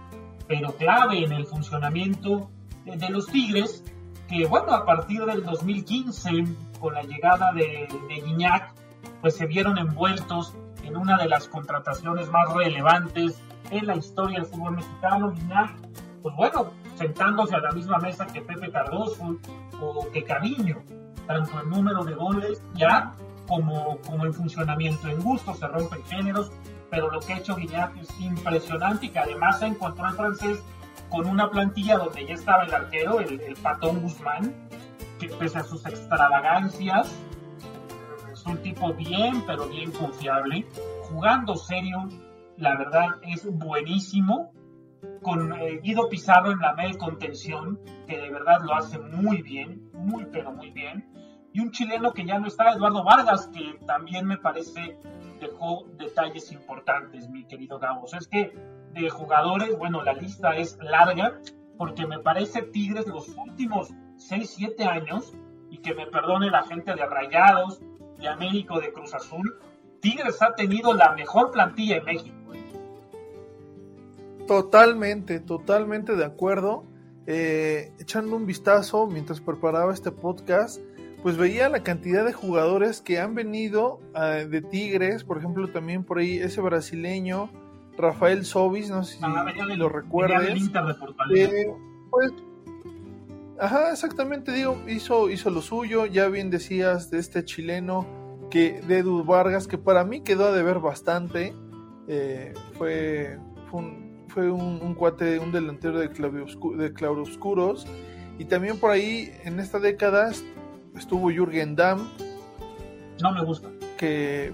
pero 0.48 0.72
clave 0.74 1.24
en 1.24 1.32
el 1.34 1.46
funcionamiento 1.46 2.50
de, 2.86 3.10
los 3.10 3.28
Tigres, 3.28 3.84
que 4.28 4.46
bueno, 4.48 4.74
a 4.74 4.86
partir 4.86 5.24
del 5.26 5.44
2015, 5.44 6.46
con 6.80 6.94
la 6.94 7.04
llegada 7.04 7.52
de, 7.54 7.88
de 8.08 8.22
Guiñac, 8.22 8.74
pues 9.22 9.36
se 9.36 9.46
vieron 9.46 9.78
envueltos 9.78 10.56
en 10.84 10.98
una 10.98 11.18
de 11.18 11.28
las 11.28 11.48
contrataciones 11.48 12.30
más 12.32 12.52
relevantes 12.54 13.40
en 13.70 13.88
la 13.88 13.96
historia 13.96 14.40
del 14.40 14.48
fútbol 14.48 14.76
mexicano. 14.76 15.32
Guiñac, 15.32 15.76
pues 16.22 16.36
bueno, 16.36 16.72
sentándose 16.96 17.56
a 17.56 17.60
la 17.60 17.72
misma 17.72 18.00
mesa 18.00 18.26
que 18.26 18.42
Pepe 18.42 18.72
Cardoso 18.72 19.38
o 19.80 20.10
que 20.12 20.24
Cariño, 20.24 20.82
tanto 21.28 21.62
en 21.62 21.70
número 21.70 22.04
de 22.04 22.14
goles 22.14 22.62
ya 22.74 23.14
como, 23.48 23.98
como 24.00 24.26
en 24.26 24.34
funcionamiento. 24.34 25.08
En 25.08 25.22
gusto 25.22 25.54
se 25.54 25.68
rompen 25.68 26.04
géneros, 26.06 26.52
pero 26.90 27.10
lo 27.12 27.20
que 27.20 27.34
ha 27.34 27.38
hecho 27.38 27.56
Guiñac 27.56 27.96
es 27.98 28.10
impresionante 28.20 29.08
y 29.08 29.10
que 29.10 29.20
además 29.20 29.60
se 29.60 29.68
encontró 29.68 30.08
en 30.08 30.16
francés 30.16 30.64
con 31.10 31.28
una 31.28 31.50
plantilla 31.50 31.98
donde 31.98 32.26
ya 32.26 32.34
estaba 32.34 32.64
el 32.64 32.74
arquero, 32.74 33.20
el, 33.20 33.40
el 33.40 33.56
Patón 33.56 34.02
Guzmán, 34.02 34.54
que 35.20 35.30
pese 35.30 35.60
a 35.60 35.64
sus 35.64 35.86
extravagancias, 35.86 37.14
es 38.32 38.46
un 38.46 38.58
tipo 38.58 38.94
bien, 38.94 39.44
pero 39.46 39.68
bien 39.68 39.92
confiable, 39.92 40.66
jugando 41.04 41.56
serio, 41.56 42.10
la 42.58 42.76
verdad 42.76 43.08
es 43.24 43.46
buenísimo 43.46 44.52
con 45.22 45.54
eh, 45.54 45.80
Guido 45.82 46.10
Pizarro 46.10 46.52
en 46.52 46.60
la 46.60 46.74
media 46.74 46.98
contención, 46.98 47.80
que 48.08 48.18
de 48.18 48.30
verdad 48.30 48.62
lo 48.64 48.76
hace 48.76 49.00
muy 49.00 49.42
bien, 49.42 49.90
muy 49.94 50.26
pero 50.32 50.52
muy 50.52 50.72
bien. 50.72 51.05
Y 51.56 51.62
un 51.62 51.72
chileno 51.72 52.12
que 52.12 52.26
ya 52.26 52.38
no 52.38 52.48
está, 52.48 52.74
Eduardo 52.74 53.02
Vargas, 53.06 53.48
que 53.48 53.80
también 53.86 54.28
me 54.28 54.38
parece 54.38 54.98
dejó 55.40 55.86
detalles 55.98 56.52
importantes, 56.52 57.30
mi 57.30 57.46
querido 57.46 57.80
Gabos. 57.80 58.14
Es 58.14 58.28
que 58.28 58.54
de 58.92 59.10
jugadores, 59.10 59.78
bueno, 59.78 60.04
la 60.04 60.12
lista 60.12 60.58
es 60.58 60.78
larga, 60.82 61.40
porque 61.78 62.06
me 62.06 62.20
parece 62.20 62.62
Tigres 62.62 63.08
los 63.08 63.30
últimos 63.38 63.88
6, 64.18 64.54
7 64.54 64.84
años, 64.84 65.32
y 65.70 65.78
que 65.78 65.94
me 65.94 66.08
perdone 66.08 66.52
la 66.52 66.64
gente 66.64 66.94
de 66.94 67.06
Rayados, 67.06 67.80
de 68.18 68.28
Américo, 68.28 68.82
de 68.82 68.92
Cruz 68.92 69.14
Azul, 69.14 69.58
Tigres 70.02 70.42
ha 70.42 70.56
tenido 70.56 70.94
la 70.94 71.14
mejor 71.14 71.52
plantilla 71.52 71.96
en 71.96 72.04
México. 72.04 72.36
Totalmente, 74.46 75.40
totalmente 75.40 76.18
de 76.18 76.26
acuerdo. 76.26 76.84
Eh, 77.28 77.94
echando 77.98 78.36
un 78.36 78.46
vistazo 78.46 79.08
mientras 79.08 79.40
preparaba 79.40 79.94
este 79.94 80.12
podcast, 80.12 80.82
pues 81.26 81.38
veía 81.38 81.70
la 81.70 81.82
cantidad 81.82 82.24
de 82.24 82.34
jugadores 82.34 83.02
que 83.02 83.20
han 83.20 83.34
venido 83.34 84.00
eh, 84.14 84.48
de 84.48 84.62
Tigres, 84.62 85.24
por 85.24 85.40
ejemplo, 85.40 85.68
también 85.70 86.04
por 86.04 86.20
ahí 86.20 86.38
ese 86.38 86.62
brasileño, 86.62 87.50
Rafael 87.98 88.46
Sobis, 88.46 88.92
no 88.92 89.04
sé 89.04 89.18
si 89.18 89.24
ah, 89.24 89.44
lo 89.76 89.90
recuerdes. 89.90 90.70
Eh, 91.36 91.74
pues, 92.12 92.32
ajá, 93.60 93.90
exactamente, 93.90 94.52
digo, 94.52 94.80
hizo, 94.88 95.32
hizo 95.32 95.50
lo 95.50 95.64
suyo, 95.64 96.06
ya 96.06 96.28
bien 96.28 96.52
decías 96.52 97.10
de 97.10 97.18
este 97.18 97.44
chileno 97.44 98.06
que 98.52 98.84
de 98.88 99.00
Edu 99.00 99.24
Vargas, 99.24 99.68
que 99.68 99.80
para 99.80 100.04
mí 100.04 100.22
quedó 100.22 100.50
a 100.50 100.52
deber 100.52 100.78
bastante, 100.78 101.56
fue, 102.78 103.40
fue 103.72 103.80
un, 103.80 104.26
fue 104.28 104.52
un, 104.52 104.94
cuate, 104.94 105.40
un 105.40 105.52
delantero 105.52 105.98
de, 105.98 106.08
de 106.08 106.94
claroscuros. 106.94 107.88
Y 108.38 108.46
también 108.46 108.78
por 108.78 108.92
ahí, 108.92 109.32
en 109.44 109.60
esta 109.60 109.80
década, 109.80 110.30
estuvo 110.96 111.30
Jürgen 111.30 111.76
Damm. 111.76 112.10
No 113.22 113.32
me 113.32 113.44
gusta. 113.44 113.70
Que. 113.98 114.54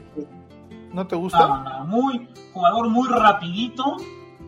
¿No 0.93 1.07
te 1.07 1.15
gusta? 1.15 1.83
muy 1.85 2.27
jugador 2.53 2.89
muy 2.89 3.07
rapidito, 3.07 3.97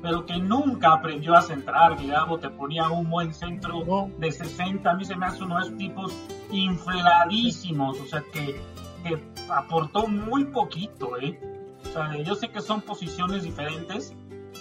pero 0.01 0.25
que 0.25 0.38
nunca 0.38 0.93
aprendió 0.93 1.33
a 1.33 1.41
centrar, 1.41 1.97
digamos, 1.97 2.41
te 2.41 2.50
ponía 2.50 2.89
un 2.89 3.09
buen 3.09 3.33
centro 3.33 4.09
de 4.17 4.31
60, 4.31 4.89
a 4.89 4.93
mí 4.93 5.05
se 5.05 5.15
me 5.15 5.25
hace 5.25 5.43
uno 5.43 5.55
de 5.55 5.62
esos 5.62 5.77
tipos 5.77 6.13
infladísimos, 6.51 8.00
o 8.01 8.05
sea, 8.05 8.23
que, 8.33 8.59
que 9.03 9.23
aportó 9.50 10.07
muy 10.07 10.45
poquito, 10.45 11.17
¿eh? 11.17 11.39
O 11.85 11.93
sea, 11.93 12.17
yo 12.17 12.35
sé 12.35 12.50
que 12.50 12.62
son 12.62 12.81
posiciones 12.81 13.43
diferentes, 13.43 14.13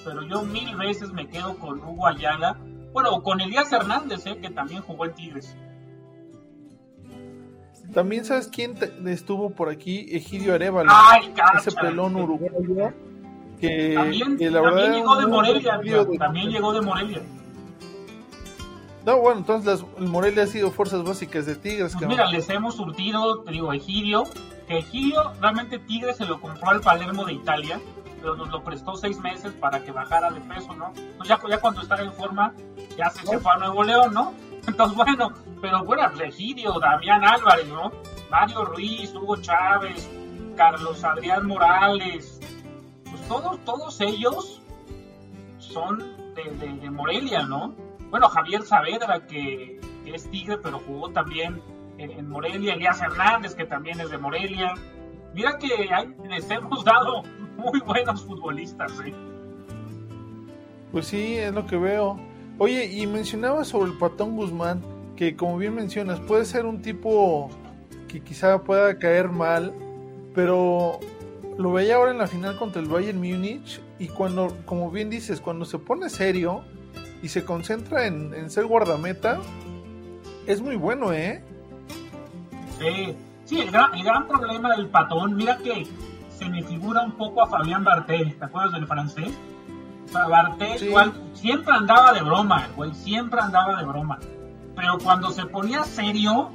pero 0.04 0.22
yo 0.22 0.42
mil 0.42 0.76
veces 0.76 1.12
me 1.12 1.28
quedo 1.28 1.58
con 1.58 1.82
Hugo 1.82 2.06
Ayala, 2.06 2.56
bueno, 2.92 3.22
con 3.22 3.40
Elías 3.40 3.72
Hernández, 3.72 4.26
eh, 4.26 4.38
que 4.38 4.50
también 4.50 4.82
jugó 4.82 5.06
en 5.06 5.14
Tigres. 5.14 5.56
También 7.92 8.25
sabes 8.25 8.49
quién 8.49 8.75
estuvo 9.06 9.50
por 9.50 9.68
aquí, 9.68 10.06
Egidio 10.11 10.54
Arevalo, 10.54 10.90
ese 11.58 11.72
pelón 11.72 12.16
uruguayo 12.16 12.92
que, 13.61 13.94
también, 13.94 14.37
llegó 14.38 15.16
de 15.16 15.26
Morelia, 15.26 15.80
también 16.18 16.50
llegó 16.50 16.72
de 16.72 16.80
Morelia. 16.80 17.22
No, 19.04 19.18
bueno, 19.18 19.38
entonces 19.38 19.84
el 19.99 20.08
Morelia 20.08 20.44
ha 20.44 20.46
sido 20.46 20.70
fuerzas 20.70 21.04
básicas 21.04 21.46
de 21.46 21.54
Tigres. 21.56 21.94
Pues 21.96 22.08
mira, 22.08 22.26
les 22.26 22.49
hemos 22.50 22.76
surtido, 22.76 23.42
te 23.42 23.52
digo, 23.52 23.72
Egidio, 23.72 24.25
que 24.66 24.78
Egidio 24.78 25.32
realmente 25.40 25.78
Tigres 25.78 26.16
se 26.16 26.25
lo 26.25 26.40
compró 26.40 26.70
al 26.70 26.80
Palermo 26.80 27.25
de 27.25 27.34
Italia, 27.34 27.80
pero 28.20 28.37
nos 28.37 28.49
lo 28.50 28.62
prestó 28.64 28.96
seis 28.96 29.18
meses 29.20 29.52
para 29.52 29.82
que 29.84 29.92
bajara 29.92 30.30
de 30.30 30.40
peso, 30.40 30.75
¿no? 30.75 30.92
Pues 31.16 31.28
ya, 31.28 31.38
ya 31.49 31.58
cuando 31.58 31.82
está 31.82 32.00
en 32.00 32.12
forma, 32.12 32.54
ya 32.96 33.11
se, 33.11 33.22
fue 33.38 33.52
a 33.52 33.58
Nuevo 33.58 33.84
León, 33.84 34.14
¿no? 34.14 34.32
Entonces, 34.66 34.97
bueno, 35.04 35.33
pero 35.61 35.85
bueno, 35.85 36.09
Regidio, 36.11 36.78
Damián 36.78 37.25
Álvarez, 37.25 37.69
¿no? 37.69 37.92
Mario 38.31 38.64
Ruiz, 38.64 39.14
Hugo 39.14 39.37
Chávez, 39.37 40.09
Carlos 40.57 41.04
Adrián 41.04 41.47
Morales, 41.47 42.40
pues 43.11 43.28
todos, 43.28 43.59
todos 43.64 44.00
ellos 44.00 44.62
son 45.59 45.99
de, 46.35 46.90
Morelia, 46.90 47.42
¿no? 47.42 47.75
Bueno, 48.11 48.28
Javier 48.28 48.62
Saavedra, 48.62 49.26
que, 49.26 49.81
es 50.07 50.31
Tigre, 50.31 50.59
pero 50.59 50.81
jugó 50.81 51.11
también 51.11 51.62
en, 51.99 52.28
Morelia, 52.28 52.75
Elías 52.75 53.00
Hernández, 53.00 53.54
que 53.54 53.64
también 53.64 54.00
es 54.00 54.11
de 54.11 54.19
Morelia. 54.19 54.75
Mira 55.35 55.59
que 55.59 55.88
les 56.28 56.50
hemos 56.50 56.85
dado 56.85 57.23
muy 57.57 57.81
buenos 57.81 58.23
futbolistas, 58.25 58.92
¿eh? 59.04 59.14
Pues 60.90 61.07
sí, 61.07 61.37
es 61.38 61.54
lo 61.54 61.66
que 61.66 61.76
veo. 61.76 62.21
Oye, 62.59 62.87
y 62.87 63.06
mencionaba 63.06 63.64
sobre 63.64 63.90
el 63.90 63.99
Patón 63.99 64.37
Guzmán, 64.37 64.82
que 65.16 65.37
como 65.37 65.59
bien 65.59 65.75
mencionas, 65.75 66.21
puede 66.21 66.44
ser 66.44 66.66
un 66.66 66.82
tipo 66.82 67.50
que 68.09 68.21
quizá 68.21 68.62
pueda 68.62 68.99
caer 68.99 69.30
mal, 69.30 69.73
pero 70.35 71.00
lo 71.59 71.73
veía 71.73 71.97
ahora 71.97 72.11
en 72.11 72.18
la 72.18 72.26
final 72.26 72.56
contra 72.59 72.80
el 72.80 72.88
Bayern 72.88 73.18
Múnich 73.18 73.80
y 73.99 74.09
cuando, 74.09 74.56
como 74.64 74.90
bien 74.90 75.11
dices, 75.11 75.40
cuando 75.40 75.64
se 75.64 75.78
pone 75.78 76.09
serio 76.11 76.62
y 77.23 77.28
se 77.28 77.44
concentra 77.44 78.06
en, 78.06 78.50
ser 78.50 78.66
guardameta, 78.66 79.38
es 80.47 80.61
muy 80.61 80.76
bueno, 80.76 81.12
¿eh? 81.12 81.42
Sí, 82.78 83.16
sí, 83.44 83.61
el 83.61 83.71
gran, 83.71 84.26
problema 84.26 84.75
del 84.75 84.88
patón, 84.88 85.37
mira 85.37 85.59
que 85.59 85.87
se 86.37 86.49
me 86.49 86.62
figura 86.64 87.04
un 87.04 87.12
poco 87.12 87.42
a 87.42 87.47
Fabián 87.47 87.85
Bartel, 87.85 88.37
¿te 88.37 88.44
acuerdas 88.44 88.73
del 88.73 88.87
francés? 88.87 89.30
O 90.92 91.00
sea, 91.00 91.12
siempre 91.35 91.75
andaba 91.75 92.12
de 92.12 92.23
broma, 92.23 92.69
güey, 92.76 92.95
siempre 92.95 93.40
andaba 93.40 93.76
de 93.76 93.85
broma. 93.85 94.19
Pero 94.76 94.99
cuando 94.99 95.31
se 95.31 95.47
ponía 95.47 95.85
serio, 95.85 96.50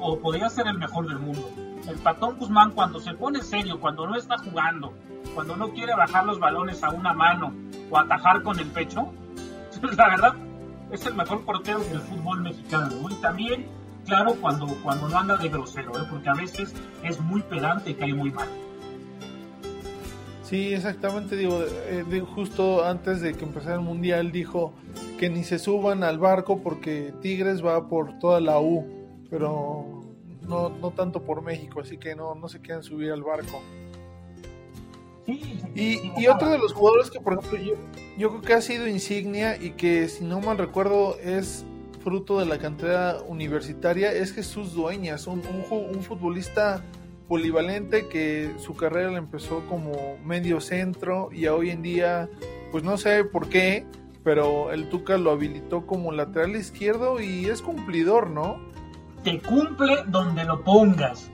o 0.00 0.18
podía 0.18 0.48
ser 0.48 0.66
el 0.66 0.78
mejor 0.78 1.08
del 1.08 1.18
mundo 1.18 1.50
el 1.88 1.96
Patón 1.98 2.36
Guzmán 2.38 2.72
cuando 2.72 3.00
se 3.00 3.14
pone 3.14 3.42
serio, 3.42 3.80
cuando 3.80 4.06
no 4.06 4.16
está 4.16 4.38
jugando, 4.38 4.94
cuando 5.34 5.56
no 5.56 5.70
quiere 5.70 5.94
bajar 5.94 6.24
los 6.24 6.38
balones 6.38 6.82
a 6.82 6.90
una 6.90 7.12
mano 7.12 7.52
o 7.90 7.98
atajar 7.98 8.42
con 8.42 8.58
el 8.58 8.66
pecho, 8.68 9.12
la 9.96 10.08
verdad 10.08 10.34
es 10.90 11.04
el 11.06 11.14
mejor 11.14 11.44
portero 11.44 11.80
del 11.80 12.00
fútbol 12.00 12.42
mexicano. 12.42 12.90
Y 13.10 13.14
también, 13.16 13.66
claro, 14.06 14.34
cuando, 14.40 14.66
cuando 14.82 15.08
no 15.08 15.18
anda 15.18 15.36
de 15.36 15.48
grosero, 15.48 15.92
¿eh? 16.00 16.06
porque 16.10 16.28
a 16.28 16.34
veces 16.34 16.74
es 17.02 17.20
muy 17.20 17.42
pedante 17.42 17.90
y 17.90 17.94
cae 17.94 18.14
muy 18.14 18.30
mal. 18.30 18.48
Sí, 20.44 20.74
exactamente, 20.74 21.36
digo, 21.36 21.62
eh, 21.88 22.04
justo 22.34 22.84
antes 22.84 23.20
de 23.20 23.34
que 23.34 23.44
empezara 23.44 23.76
el 23.76 23.80
Mundial 23.80 24.30
dijo 24.30 24.74
que 25.18 25.30
ni 25.30 25.42
se 25.42 25.58
suban 25.58 26.04
al 26.04 26.18
barco 26.18 26.60
porque 26.62 27.14
Tigres 27.22 27.64
va 27.64 27.88
por 27.88 28.18
toda 28.18 28.40
la 28.40 28.60
U, 28.60 28.84
pero 29.30 30.02
no, 30.46 30.68
no 30.68 30.90
tanto 30.90 31.22
por 31.22 31.42
México, 31.42 31.80
así 31.80 31.96
que 31.96 32.14
no, 32.14 32.34
no 32.34 32.48
se 32.48 32.60
quieren 32.60 32.82
subir 32.82 33.10
al 33.10 33.22
barco. 33.22 33.62
y, 35.26 36.12
y 36.18 36.26
otro 36.26 36.50
de 36.50 36.58
los 36.58 36.74
jugadores 36.74 37.10
que, 37.10 37.20
por 37.20 37.38
ejemplo, 37.38 37.58
yo, 37.58 37.74
yo 38.18 38.28
creo 38.28 38.42
que 38.42 38.52
ha 38.52 38.60
sido 38.60 38.86
insignia 38.86 39.56
y 39.56 39.70
que, 39.70 40.08
si 40.08 40.24
no 40.24 40.40
mal 40.40 40.58
recuerdo, 40.58 41.16
es 41.20 41.64
fruto 42.04 42.38
de 42.38 42.44
la 42.44 42.58
cantera 42.58 43.22
universitaria, 43.26 44.12
es 44.12 44.32
Jesús 44.32 44.74
Dueñas, 44.74 45.26
un, 45.26 45.42
un, 45.70 46.02
futbolista 46.02 46.84
polivalente 47.28 48.08
que 48.08 48.54
su 48.58 48.74
carrera 48.74 49.10
le 49.10 49.18
empezó 49.18 49.64
como 49.68 50.16
medio 50.24 50.60
centro 50.60 51.30
y 51.32 51.46
hoy 51.46 51.70
en 51.70 51.82
día, 51.82 52.28
pues 52.70 52.84
no 52.84 52.96
sé 52.96 53.24
por 53.24 53.48
qué, 53.48 53.86
pero 54.22 54.72
el 54.72 54.88
Tuca 54.88 55.18
lo 55.18 55.30
habilitó 55.30 55.86
como 55.86 56.12
lateral 56.12 56.56
izquierdo 56.56 57.20
y 57.20 57.46
es 57.46 57.62
cumplidor, 57.62 58.30
¿no? 58.30 58.58
te 59.24 59.40
cumple 59.40 60.04
donde 60.06 60.44
lo 60.44 60.62
pongas. 60.62 61.30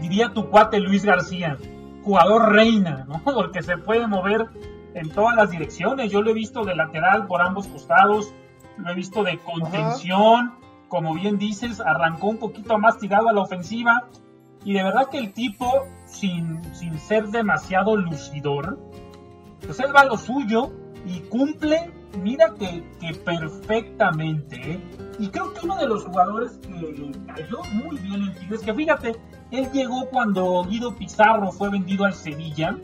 Diría 0.00 0.32
tu 0.32 0.48
cuate 0.48 0.80
Luis 0.80 1.04
García, 1.04 1.56
jugador 2.02 2.52
reina, 2.52 3.04
¿no? 3.06 3.22
Porque 3.24 3.62
se 3.62 3.76
puede 3.76 4.06
mover 4.08 4.46
en 4.94 5.10
todas 5.10 5.36
las 5.36 5.50
direcciones. 5.50 6.10
Yo 6.10 6.22
lo 6.22 6.30
he 6.30 6.34
visto 6.34 6.64
de 6.64 6.74
lateral 6.74 7.26
por 7.26 7.42
ambos 7.42 7.68
costados, 7.68 8.32
lo 8.78 8.90
he 8.90 8.94
visto 8.94 9.22
de 9.22 9.38
contención, 9.38 10.54
como 10.88 11.14
bien 11.14 11.38
dices, 11.38 11.80
arrancó 11.80 12.28
un 12.28 12.38
poquito 12.38 12.78
más 12.78 12.98
tirado 12.98 13.28
a 13.28 13.32
la 13.32 13.42
ofensiva. 13.42 14.08
Y 14.64 14.72
de 14.72 14.82
verdad 14.82 15.08
que 15.10 15.18
el 15.18 15.32
tipo, 15.32 15.86
sin, 16.06 16.62
sin 16.74 16.98
ser 16.98 17.28
demasiado 17.28 17.96
lucidor, 17.96 18.78
pues 19.64 19.78
él 19.80 19.94
va 19.94 20.00
a 20.00 20.04
lo 20.06 20.16
suyo 20.16 20.72
y 21.06 21.20
cumple, 21.20 21.90
mira 22.22 22.54
que, 22.58 22.82
que 22.98 23.14
perfectamente. 23.14 24.72
¿eh? 24.72 24.80
Y 25.18 25.28
creo 25.28 25.52
que 25.52 25.66
uno 25.66 25.76
de 25.76 25.86
los 25.86 26.04
jugadores 26.04 26.58
que 26.62 27.12
cayó 27.26 27.62
muy 27.72 27.98
bien 27.98 28.22
en 28.22 28.34
Tigres, 28.34 28.62
que 28.62 28.74
fíjate, 28.74 29.16
él 29.50 29.70
llegó 29.72 30.08
cuando 30.10 30.64
Guido 30.64 30.94
Pizarro 30.94 31.52
fue 31.52 31.70
vendido 31.70 32.06
al 32.06 32.14
Sevilla, 32.14 32.78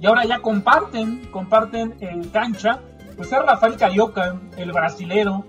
y 0.00 0.06
ahora 0.06 0.26
ya 0.26 0.40
comparten, 0.40 1.30
comparten 1.30 1.94
el 2.00 2.30
cancha, 2.30 2.80
pues 3.16 3.32
es 3.32 3.38
Rafael 3.38 3.76
Carioca, 3.76 4.38
el 4.58 4.72
brasilero, 4.72 5.46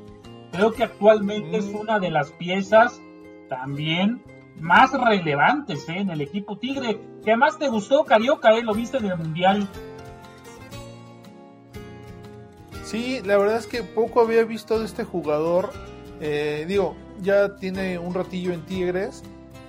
creo 0.52 0.72
que 0.72 0.84
actualmente 0.84 1.58
es 1.58 1.66
mm. 1.66 1.76
una 1.76 2.00
de 2.00 2.12
las 2.12 2.32
piezas 2.32 3.02
también 3.50 4.24
más 4.60 4.92
relevantes 4.94 5.88
¿eh? 5.90 5.98
en 5.98 6.10
el 6.10 6.22
equipo 6.22 6.58
Tigre. 6.58 7.00
¿Qué 7.24 7.32
además 7.32 7.58
te 7.58 7.68
gustó 7.68 8.06
Carioca? 8.06 8.52
¿eh? 8.58 8.64
Lo 8.64 8.74
viste 8.74 8.98
en 8.98 9.06
el 9.06 9.18
Mundial. 9.18 9.68
Sí, 12.84 13.20
la 13.26 13.38
verdad 13.38 13.58
es 13.58 13.68
que 13.68 13.82
poco 13.82 14.22
había 14.22 14.44
visto 14.44 14.80
de 14.80 14.86
este 14.86 15.04
jugador. 15.04 15.72
Eh, 16.22 16.66
digo, 16.68 16.96
ya 17.22 17.56
tiene 17.56 17.98
un 17.98 18.14
ratillo 18.14 18.54
en 18.54 18.62
Tigres, 18.66 19.24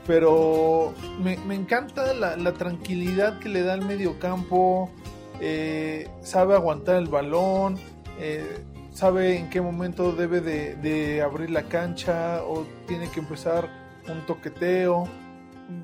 pero 0.07 0.92
me, 1.20 1.55
encanta 1.55 2.12
la, 2.14 2.53
tranquilidad 2.53 3.38
que 3.38 3.49
le 3.49 3.62
da 3.62 3.72
al 3.72 3.85
medio 3.85 4.18
campo. 4.18 4.90
Eh, 5.40 6.09
sabe 6.22 6.55
aguantar 6.55 6.96
el 6.96 7.09
balón, 7.09 7.79
eh, 8.18 8.64
sabe 8.92 9.38
en 9.38 9.51
qué 9.51 9.61
momento 9.61 10.12
debe 10.12 10.40
de, 10.40 11.22
abrir 11.22 11.51
la 11.51 11.64
cancha 11.64 12.42
o 12.44 12.66
tiene 12.87 13.11
que 13.11 13.20
empezar 13.20 13.86
un 14.09 14.27
toqueteo. 14.27 15.09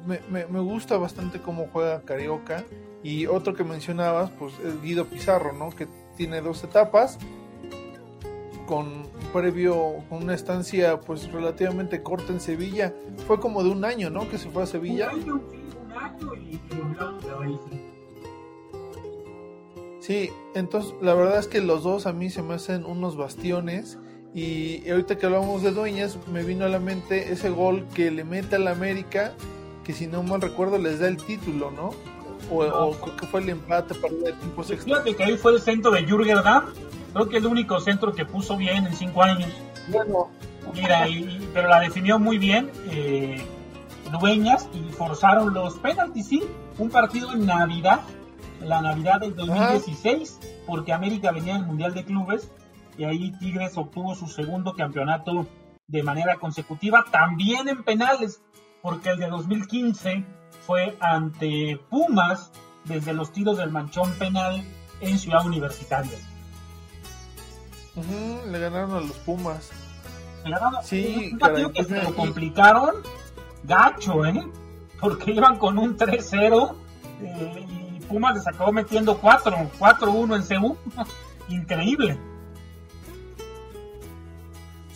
Me, 0.06 0.20
me, 0.46 0.60
gusta 0.60 0.96
bastante 0.96 1.40
cómo 1.40 1.68
juega 1.72 2.02
Carioca. 2.02 2.64
Y 3.02 3.26
otro 3.26 3.54
que 3.54 3.64
mencionabas, 3.64 4.30
pues 4.38 4.54
es 4.64 4.80
Guido 4.80 5.06
Pizarro, 5.06 5.52
¿no? 5.52 5.70
Que 5.70 5.88
tiene 6.16 6.40
dos 6.40 6.62
etapas 6.62 7.18
con 8.66 9.08
previo, 9.32 10.04
con 10.08 10.22
una 10.22 10.34
estancia 10.34 11.00
pues 11.00 11.30
relativamente 11.32 12.02
corta 12.02 12.32
en 12.32 12.40
Sevilla. 12.40 12.94
Fue 13.26 13.40
como 13.40 13.62
de 13.64 13.70
un 13.70 13.84
año, 13.84 14.08
¿no? 14.08 14.28
Que 14.28 14.38
se 14.38 14.48
fue 14.50 14.62
a 14.62 14.66
Sevilla. 14.66 15.10
Sí, 20.00 20.30
entonces 20.54 20.94
la 21.00 21.14
verdad 21.14 21.38
es 21.38 21.48
que 21.48 21.60
los 21.60 21.82
dos 21.84 22.06
a 22.06 22.12
mí 22.12 22.28
se 22.30 22.42
me 22.42 22.54
hacen 22.54 22.84
unos 22.84 23.16
bastiones. 23.16 23.98
Y 24.34 24.88
ahorita 24.88 25.18
que 25.18 25.26
hablamos 25.26 25.62
de 25.62 25.72
Dueñas, 25.72 26.18
me 26.32 26.42
vino 26.42 26.64
a 26.64 26.68
la 26.68 26.78
mente 26.78 27.32
ese 27.32 27.50
gol 27.50 27.86
que 27.94 28.10
le 28.10 28.24
mete 28.24 28.56
al 28.56 28.66
América, 28.66 29.32
que 29.84 29.92
si 29.92 30.06
no 30.06 30.22
mal 30.22 30.40
recuerdo 30.40 30.78
les 30.78 31.00
da 31.00 31.08
el 31.08 31.18
título, 31.18 31.70
¿no? 31.70 31.90
O, 32.50 32.96
que 33.18 33.26
fue 33.26 33.40
el 33.40 33.48
empate 33.50 33.94
para 33.94 34.12
el 34.12 34.34
tiempo 34.34 34.62
Fíjate 34.62 35.14
que 35.14 35.24
ahí 35.24 35.36
fue 35.36 35.52
el 35.52 35.60
centro 35.60 35.90
de 35.92 36.02
Jürgen 36.02 36.42
Damm 36.42 36.64
Creo 37.12 37.28
que 37.28 37.36
es 37.38 37.44
el 37.44 37.48
único 37.48 37.78
centro 37.80 38.12
que 38.12 38.24
puso 38.24 38.56
bien 38.56 38.86
en 38.86 38.94
cinco 38.94 39.22
años. 39.22 39.50
Bueno. 39.88 40.28
Mira, 40.74 41.06
pero 41.52 41.68
la 41.68 41.80
definió 41.80 42.18
muy 42.18 42.38
bien 42.38 42.70
eh, 42.90 43.44
Dueñas 44.18 44.68
y 44.72 44.92
forzaron 44.92 45.52
los 45.52 45.74
penaltis, 45.78 46.28
sí. 46.28 46.42
Un 46.78 46.88
partido 46.88 47.32
en 47.32 47.44
Navidad, 47.44 48.00
la 48.62 48.80
Navidad 48.80 49.20
del 49.20 49.34
2016, 49.34 50.38
porque 50.66 50.92
América 50.92 51.32
venía 51.32 51.54
del 51.54 51.66
Mundial 51.66 51.92
de 51.94 52.04
Clubes 52.04 52.48
y 52.98 53.04
ahí 53.04 53.32
Tigres 53.38 53.76
obtuvo 53.76 54.14
su 54.14 54.26
segundo 54.26 54.74
campeonato 54.74 55.46
de 55.86 56.02
manera 56.02 56.36
consecutiva, 56.36 57.04
también 57.10 57.68
en 57.68 57.82
penales, 57.82 58.42
porque 58.80 59.10
el 59.10 59.18
de 59.18 59.28
2015 59.28 60.24
fue 60.66 60.96
ante 61.00 61.80
Pumas 61.90 62.52
desde 62.84 63.12
los 63.12 63.32
tiros 63.32 63.58
del 63.58 63.70
manchón 63.70 64.12
penal 64.12 64.64
en 65.00 65.18
Ciudad 65.18 65.44
Universitaria 65.46 66.18
le 67.94 68.58
ganaron 68.58 68.92
a 68.92 69.00
los 69.00 69.16
Pumas. 69.18 69.70
Le 70.44 70.50
ganaron 70.50 70.82
sí, 70.82 71.30
un 71.32 71.38
partido 71.38 71.72
que 71.72 71.84
se 71.84 72.02
lo 72.02 72.14
complicaron 72.14 72.96
gacho, 73.64 74.24
¿eh? 74.24 74.46
Porque 75.00 75.32
iban 75.32 75.58
con 75.58 75.78
un 75.78 75.96
3-0 75.96 76.74
eh, 77.22 77.66
y 77.68 78.00
Pumas 78.04 78.34
les 78.36 78.46
acabó 78.46 78.72
metiendo 78.72 79.18
4, 79.18 79.70
4-1 79.78 80.36
en 80.36 80.60
CU. 80.60 80.76
Increíble. 81.48 82.18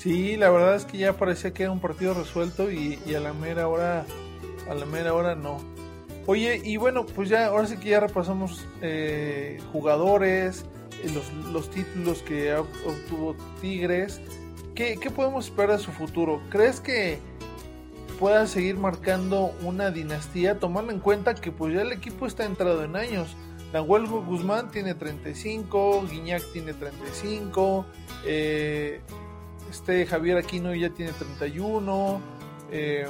Sí, 0.07 0.37
la 0.37 0.51
verdad 0.51 0.77
es 0.77 0.85
que 0.85 0.99
ya 0.99 1.15
parecía 1.15 1.53
que 1.53 1.65
era 1.65 1.73
un 1.73 1.81
partido 1.81 2.15
resuelto 2.15 2.71
y, 2.71 2.97
a 3.13 3.19
la 3.19 3.33
mera 3.33 3.67
hora, 3.67 4.07
a 4.71 4.75
la 4.75 4.87
mera 4.87 5.13
hora 5.13 5.35
no. 5.35 5.59
Oye, 6.27 6.61
y 6.63 6.77
bueno, 6.77 7.05
pues 7.05 7.29
ya, 7.29 7.47
ahora 7.47 7.67
sí 7.67 7.77
que 7.77 7.89
ya 7.89 7.99
repasamos 7.99 8.69
eh, 8.83 9.59
jugadores, 9.73 10.65
los, 11.13 11.33
los 11.53 11.69
títulos 11.73 12.23
que 12.23 12.55
obtuvo 12.55 13.35
Tigres. 13.61 14.21
¿Qué, 14.77 14.97
podemos 15.13 15.47
esperar 15.47 15.79
de 15.79 15.83
su 15.83 15.91
futuro? 15.91 16.41
¿Crees 16.51 16.79
que 16.81 17.19
pueda 18.21 18.47
seguir 18.47 18.77
marcando 18.77 19.57
una 19.63 19.91
dinastía, 19.91 20.61
tomando 20.61 20.93
en 20.93 21.01
cuenta 21.01 21.35
que 21.35 21.51
pues 21.51 21.75
ya 21.75 21.83
el 21.83 21.91
equipo 21.91 22.29
está 22.29 22.45
entrado 22.45 22.85
en 22.85 22.95
años. 22.95 23.37
Nahuel 23.73 24.07
Guzmán 24.07 24.71
tiene 24.71 24.95
35, 24.95 26.05
Guiñac 26.09 26.45
tiene 26.53 26.75
35, 26.75 27.85
eh, 28.25 29.01
este 29.71 30.07
Javier 30.07 30.39
Aquino 30.39 30.75
ya 30.75 30.91
tiene 30.91 31.13
31, 31.13 32.21
em, 32.71 33.09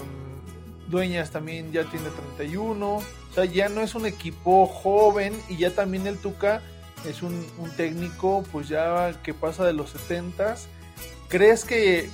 Dueñas 0.88 1.30
también 1.30 1.72
ya 1.72 1.84
tiene 1.84 2.08
31, 2.36 2.96
o 2.96 3.02
sea, 3.34 3.44
ya 3.44 3.68
no 3.68 3.80
es 3.80 3.94
un 3.94 4.06
equipo 4.06 4.66
joven 4.66 5.34
y 5.48 5.56
ya 5.56 5.70
también 5.70 6.06
el 6.06 6.16
Tuca 6.18 6.62
es 7.04 7.22
un, 7.22 7.44
técnico 7.76 8.44
pues 8.52 8.68
ya 8.68 9.20
que 9.22 9.34
pasa 9.34 9.64
de 9.64 9.72
los 9.72 9.94
70s. 9.94 10.66
¿Crees 11.28 11.64
que 11.64 12.08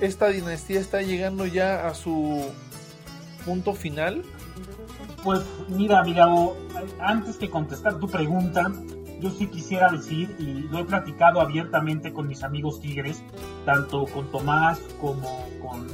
esta 0.00 0.28
dinastía 0.28 0.80
está 0.80 1.02
llegando 1.02 1.46
ya 1.46 1.88
a 1.88 1.94
su 1.94 2.44
punto 3.44 3.74
final? 3.74 4.22
Pues 5.24 5.40
mira, 5.68 6.02
mira, 6.04 6.26
antes 7.00 7.36
que 7.36 7.50
contestar 7.50 7.98
tu 7.98 8.08
pregunta, 8.08 8.70
yo 9.20 9.30
sí 9.30 9.46
quisiera 9.46 9.90
decir, 9.90 10.34
y 10.38 10.68
lo 10.68 10.78
he 10.78 10.84
platicado 10.84 11.40
abiertamente 11.40 12.12
con 12.12 12.28
mis 12.28 12.42
amigos 12.42 12.80
tigres, 12.80 13.22
tanto 13.64 14.06
con 14.06 14.30
Tomás 14.30 14.78
como 15.00 15.46
con 15.60 15.86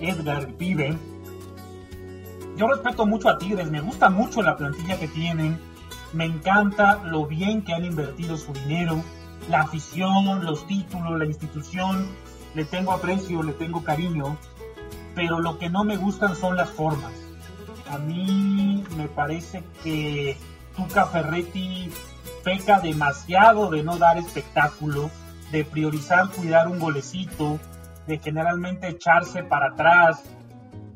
Edgar 0.00 0.52
Pibe. 0.54 0.96
Yo 2.56 2.68
respeto 2.68 3.06
mucho 3.06 3.28
a 3.28 3.38
Tigres, 3.38 3.70
me 3.70 3.80
gusta 3.80 4.10
mucho 4.10 4.42
la 4.42 4.56
plantilla 4.56 4.98
que 4.98 5.08
tienen, 5.08 5.58
me 6.12 6.24
encanta 6.24 7.02
lo 7.04 7.26
bien 7.26 7.62
que 7.62 7.72
han 7.72 7.84
invertido 7.84 8.36
su 8.36 8.52
dinero, 8.52 9.02
la 9.48 9.62
afición, 9.62 10.44
los 10.44 10.66
títulos, 10.66 11.18
la 11.18 11.24
institución, 11.24 12.06
le 12.54 12.64
tengo 12.64 12.92
aprecio, 12.92 13.42
le 13.42 13.52
tengo 13.52 13.82
cariño, 13.82 14.36
pero 15.14 15.40
lo 15.40 15.58
que 15.58 15.70
no 15.70 15.84
me 15.84 15.96
gustan 15.96 16.36
son 16.36 16.56
las 16.56 16.70
formas. 16.70 17.12
A 17.90 17.98
mí 17.98 18.84
me 18.96 19.08
parece 19.08 19.64
que 19.82 20.36
Tuca 20.76 21.06
Ferretti 21.06 21.90
peca 22.44 22.80
demasiado 22.80 23.70
de 23.70 23.82
no 23.82 23.98
dar 23.98 24.18
espectáculo, 24.18 25.10
de 25.52 25.64
priorizar 25.64 26.30
cuidar 26.30 26.68
un 26.68 26.78
golecito, 26.78 27.58
de 28.06 28.18
generalmente 28.18 28.88
echarse 28.88 29.42
para 29.42 29.68
atrás, 29.68 30.22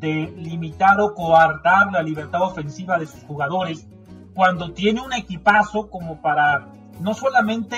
de 0.01 0.33
limitar 0.37 1.01
o 1.01 1.15
coartar 1.15 1.93
la 1.93 2.03
libertad 2.03 2.43
ofensiva 2.43 2.99
de 2.99 3.07
sus 3.07 3.23
jugadores, 3.25 3.87
cuando 4.35 4.73
tiene 4.73 5.01
un 5.01 5.13
equipazo 5.13 5.89
como 5.89 6.21
para 6.21 6.69
no 7.01 7.15
solamente 7.15 7.77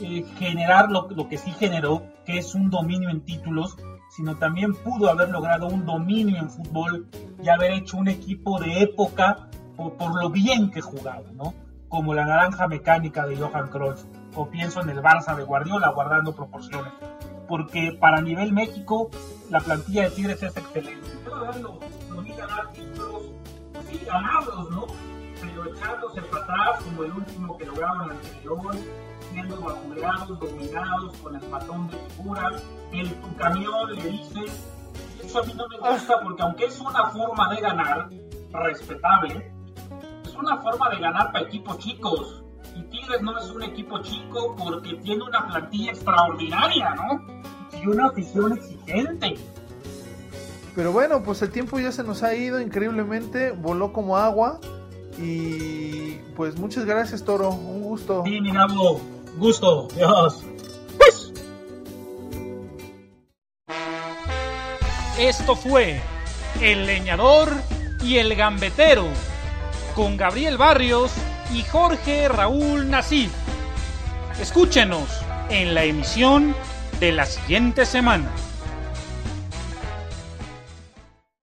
eh, 0.00 0.24
generar 0.38 0.90
lo, 0.90 1.08
que 1.28 1.38
sí 1.38 1.50
generó, 1.52 2.02
que 2.24 2.38
es 2.38 2.54
un 2.54 2.70
dominio 2.70 3.10
en 3.10 3.22
títulos, 3.22 3.76
sino 4.10 4.36
también 4.36 4.74
pudo 4.74 5.10
haber 5.10 5.30
logrado 5.30 5.66
un 5.66 5.84
dominio 5.84 6.38
en 6.38 6.50
fútbol 6.50 7.08
y 7.42 7.48
haber 7.48 7.72
hecho 7.72 7.96
un 7.96 8.08
equipo 8.08 8.60
de 8.60 8.82
época 8.82 9.48
por, 9.76 9.94
por 9.96 10.22
lo 10.22 10.30
bien 10.30 10.70
que 10.70 10.80
jugaba, 10.80 11.24
¿no? 11.34 11.54
Como 11.88 12.12
la 12.12 12.26
naranja 12.26 12.68
mecánica 12.68 13.26
de 13.26 13.36
Johan 13.36 13.68
Cruyff, 13.68 14.04
o 14.34 14.48
pienso 14.48 14.80
en 14.82 14.90
el 14.90 15.02
Barça 15.02 15.34
de 15.34 15.44
Guardiola 15.44 15.90
guardando 15.90 16.34
proporciones, 16.34 16.92
porque 17.48 17.96
para 17.98 18.20
nivel 18.20 18.52
México 18.52 19.10
la 19.48 19.60
plantilla 19.60 20.04
de 20.04 20.10
Tigres 20.10 20.42
es 20.42 20.56
excelente. 20.56 21.08
Pero 21.24 21.40
verlo, 21.40 21.78
no 22.10 22.36
ganar 22.36 22.72
títulos, 22.72 23.22
sí 23.90 24.04
ganados, 24.04 24.70
¿no? 24.70 24.86
Pero 25.40 25.64
echándose 25.74 26.20
para 26.22 26.44
atrás 26.44 26.82
como 26.84 27.04
el 27.04 27.12
último 27.12 27.56
que 27.56 27.64
lograron 27.64 28.04
el 28.04 28.10
anterior, 28.10 28.76
siendo 29.32 29.60
vapuleados, 29.60 30.40
dominados 30.40 31.16
con 31.16 31.36
el 31.36 31.48
matón 31.48 31.88
de 31.88 31.96
figura. 32.10 32.50
El 32.92 33.14
tu 33.14 33.36
camión 33.36 33.94
le 33.94 34.10
dice, 34.10 34.44
eso 35.24 35.40
a 35.40 35.46
mí 35.46 35.54
no 35.54 35.66
me 35.68 35.78
gusta 35.78 36.20
porque 36.22 36.42
aunque 36.42 36.64
es 36.66 36.80
una 36.80 37.06
forma 37.06 37.54
de 37.54 37.60
ganar 37.60 38.10
respetable, 38.52 39.36
es 39.36 39.57
una 40.38 40.58
forma 40.58 40.90
de 40.90 40.98
ganar 40.98 41.32
para 41.32 41.44
equipos 41.46 41.78
chicos. 41.78 42.42
Y 42.76 42.82
Tigres 42.82 43.22
no 43.22 43.36
es 43.38 43.50
un 43.50 43.62
equipo 43.62 44.00
chico 44.02 44.54
porque 44.56 44.94
tiene 44.96 45.24
una 45.24 45.46
plantilla 45.46 45.92
extraordinaria, 45.92 46.94
¿no? 46.94 47.80
Y 47.80 47.86
una 47.86 48.06
afición 48.06 48.52
exigente. 48.52 49.36
Pero 50.74 50.92
bueno, 50.92 51.22
pues 51.22 51.42
el 51.42 51.50
tiempo 51.50 51.80
ya 51.80 51.90
se 51.90 52.04
nos 52.04 52.22
ha 52.22 52.34
ido 52.34 52.60
increíblemente, 52.60 53.50
voló 53.50 53.92
como 53.92 54.16
agua. 54.16 54.60
Y 55.18 56.14
pues 56.36 56.56
muchas 56.56 56.84
gracias, 56.84 57.24
Toro. 57.24 57.50
Un 57.50 57.82
gusto. 57.82 58.22
Sí, 58.24 58.40
mi 58.40 58.52
Gabo. 58.52 59.00
Gusto. 59.38 59.88
Dios. 59.96 60.44
Pues. 60.96 61.32
Esto 65.18 65.56
fue 65.56 66.00
El 66.60 66.86
Leñador 66.86 67.48
y 68.04 68.18
el 68.18 68.36
Gambetero 68.36 69.08
con 69.98 70.16
Gabriel 70.16 70.56
Barrios 70.56 71.10
y 71.52 71.64
Jorge 71.64 72.28
Raúl 72.28 72.88
Nasif. 72.88 73.32
Escúchenos 74.40 75.08
en 75.50 75.74
la 75.74 75.82
emisión 75.82 76.54
de 77.00 77.10
la 77.10 77.26
siguiente 77.26 77.84
semana. 77.84 78.30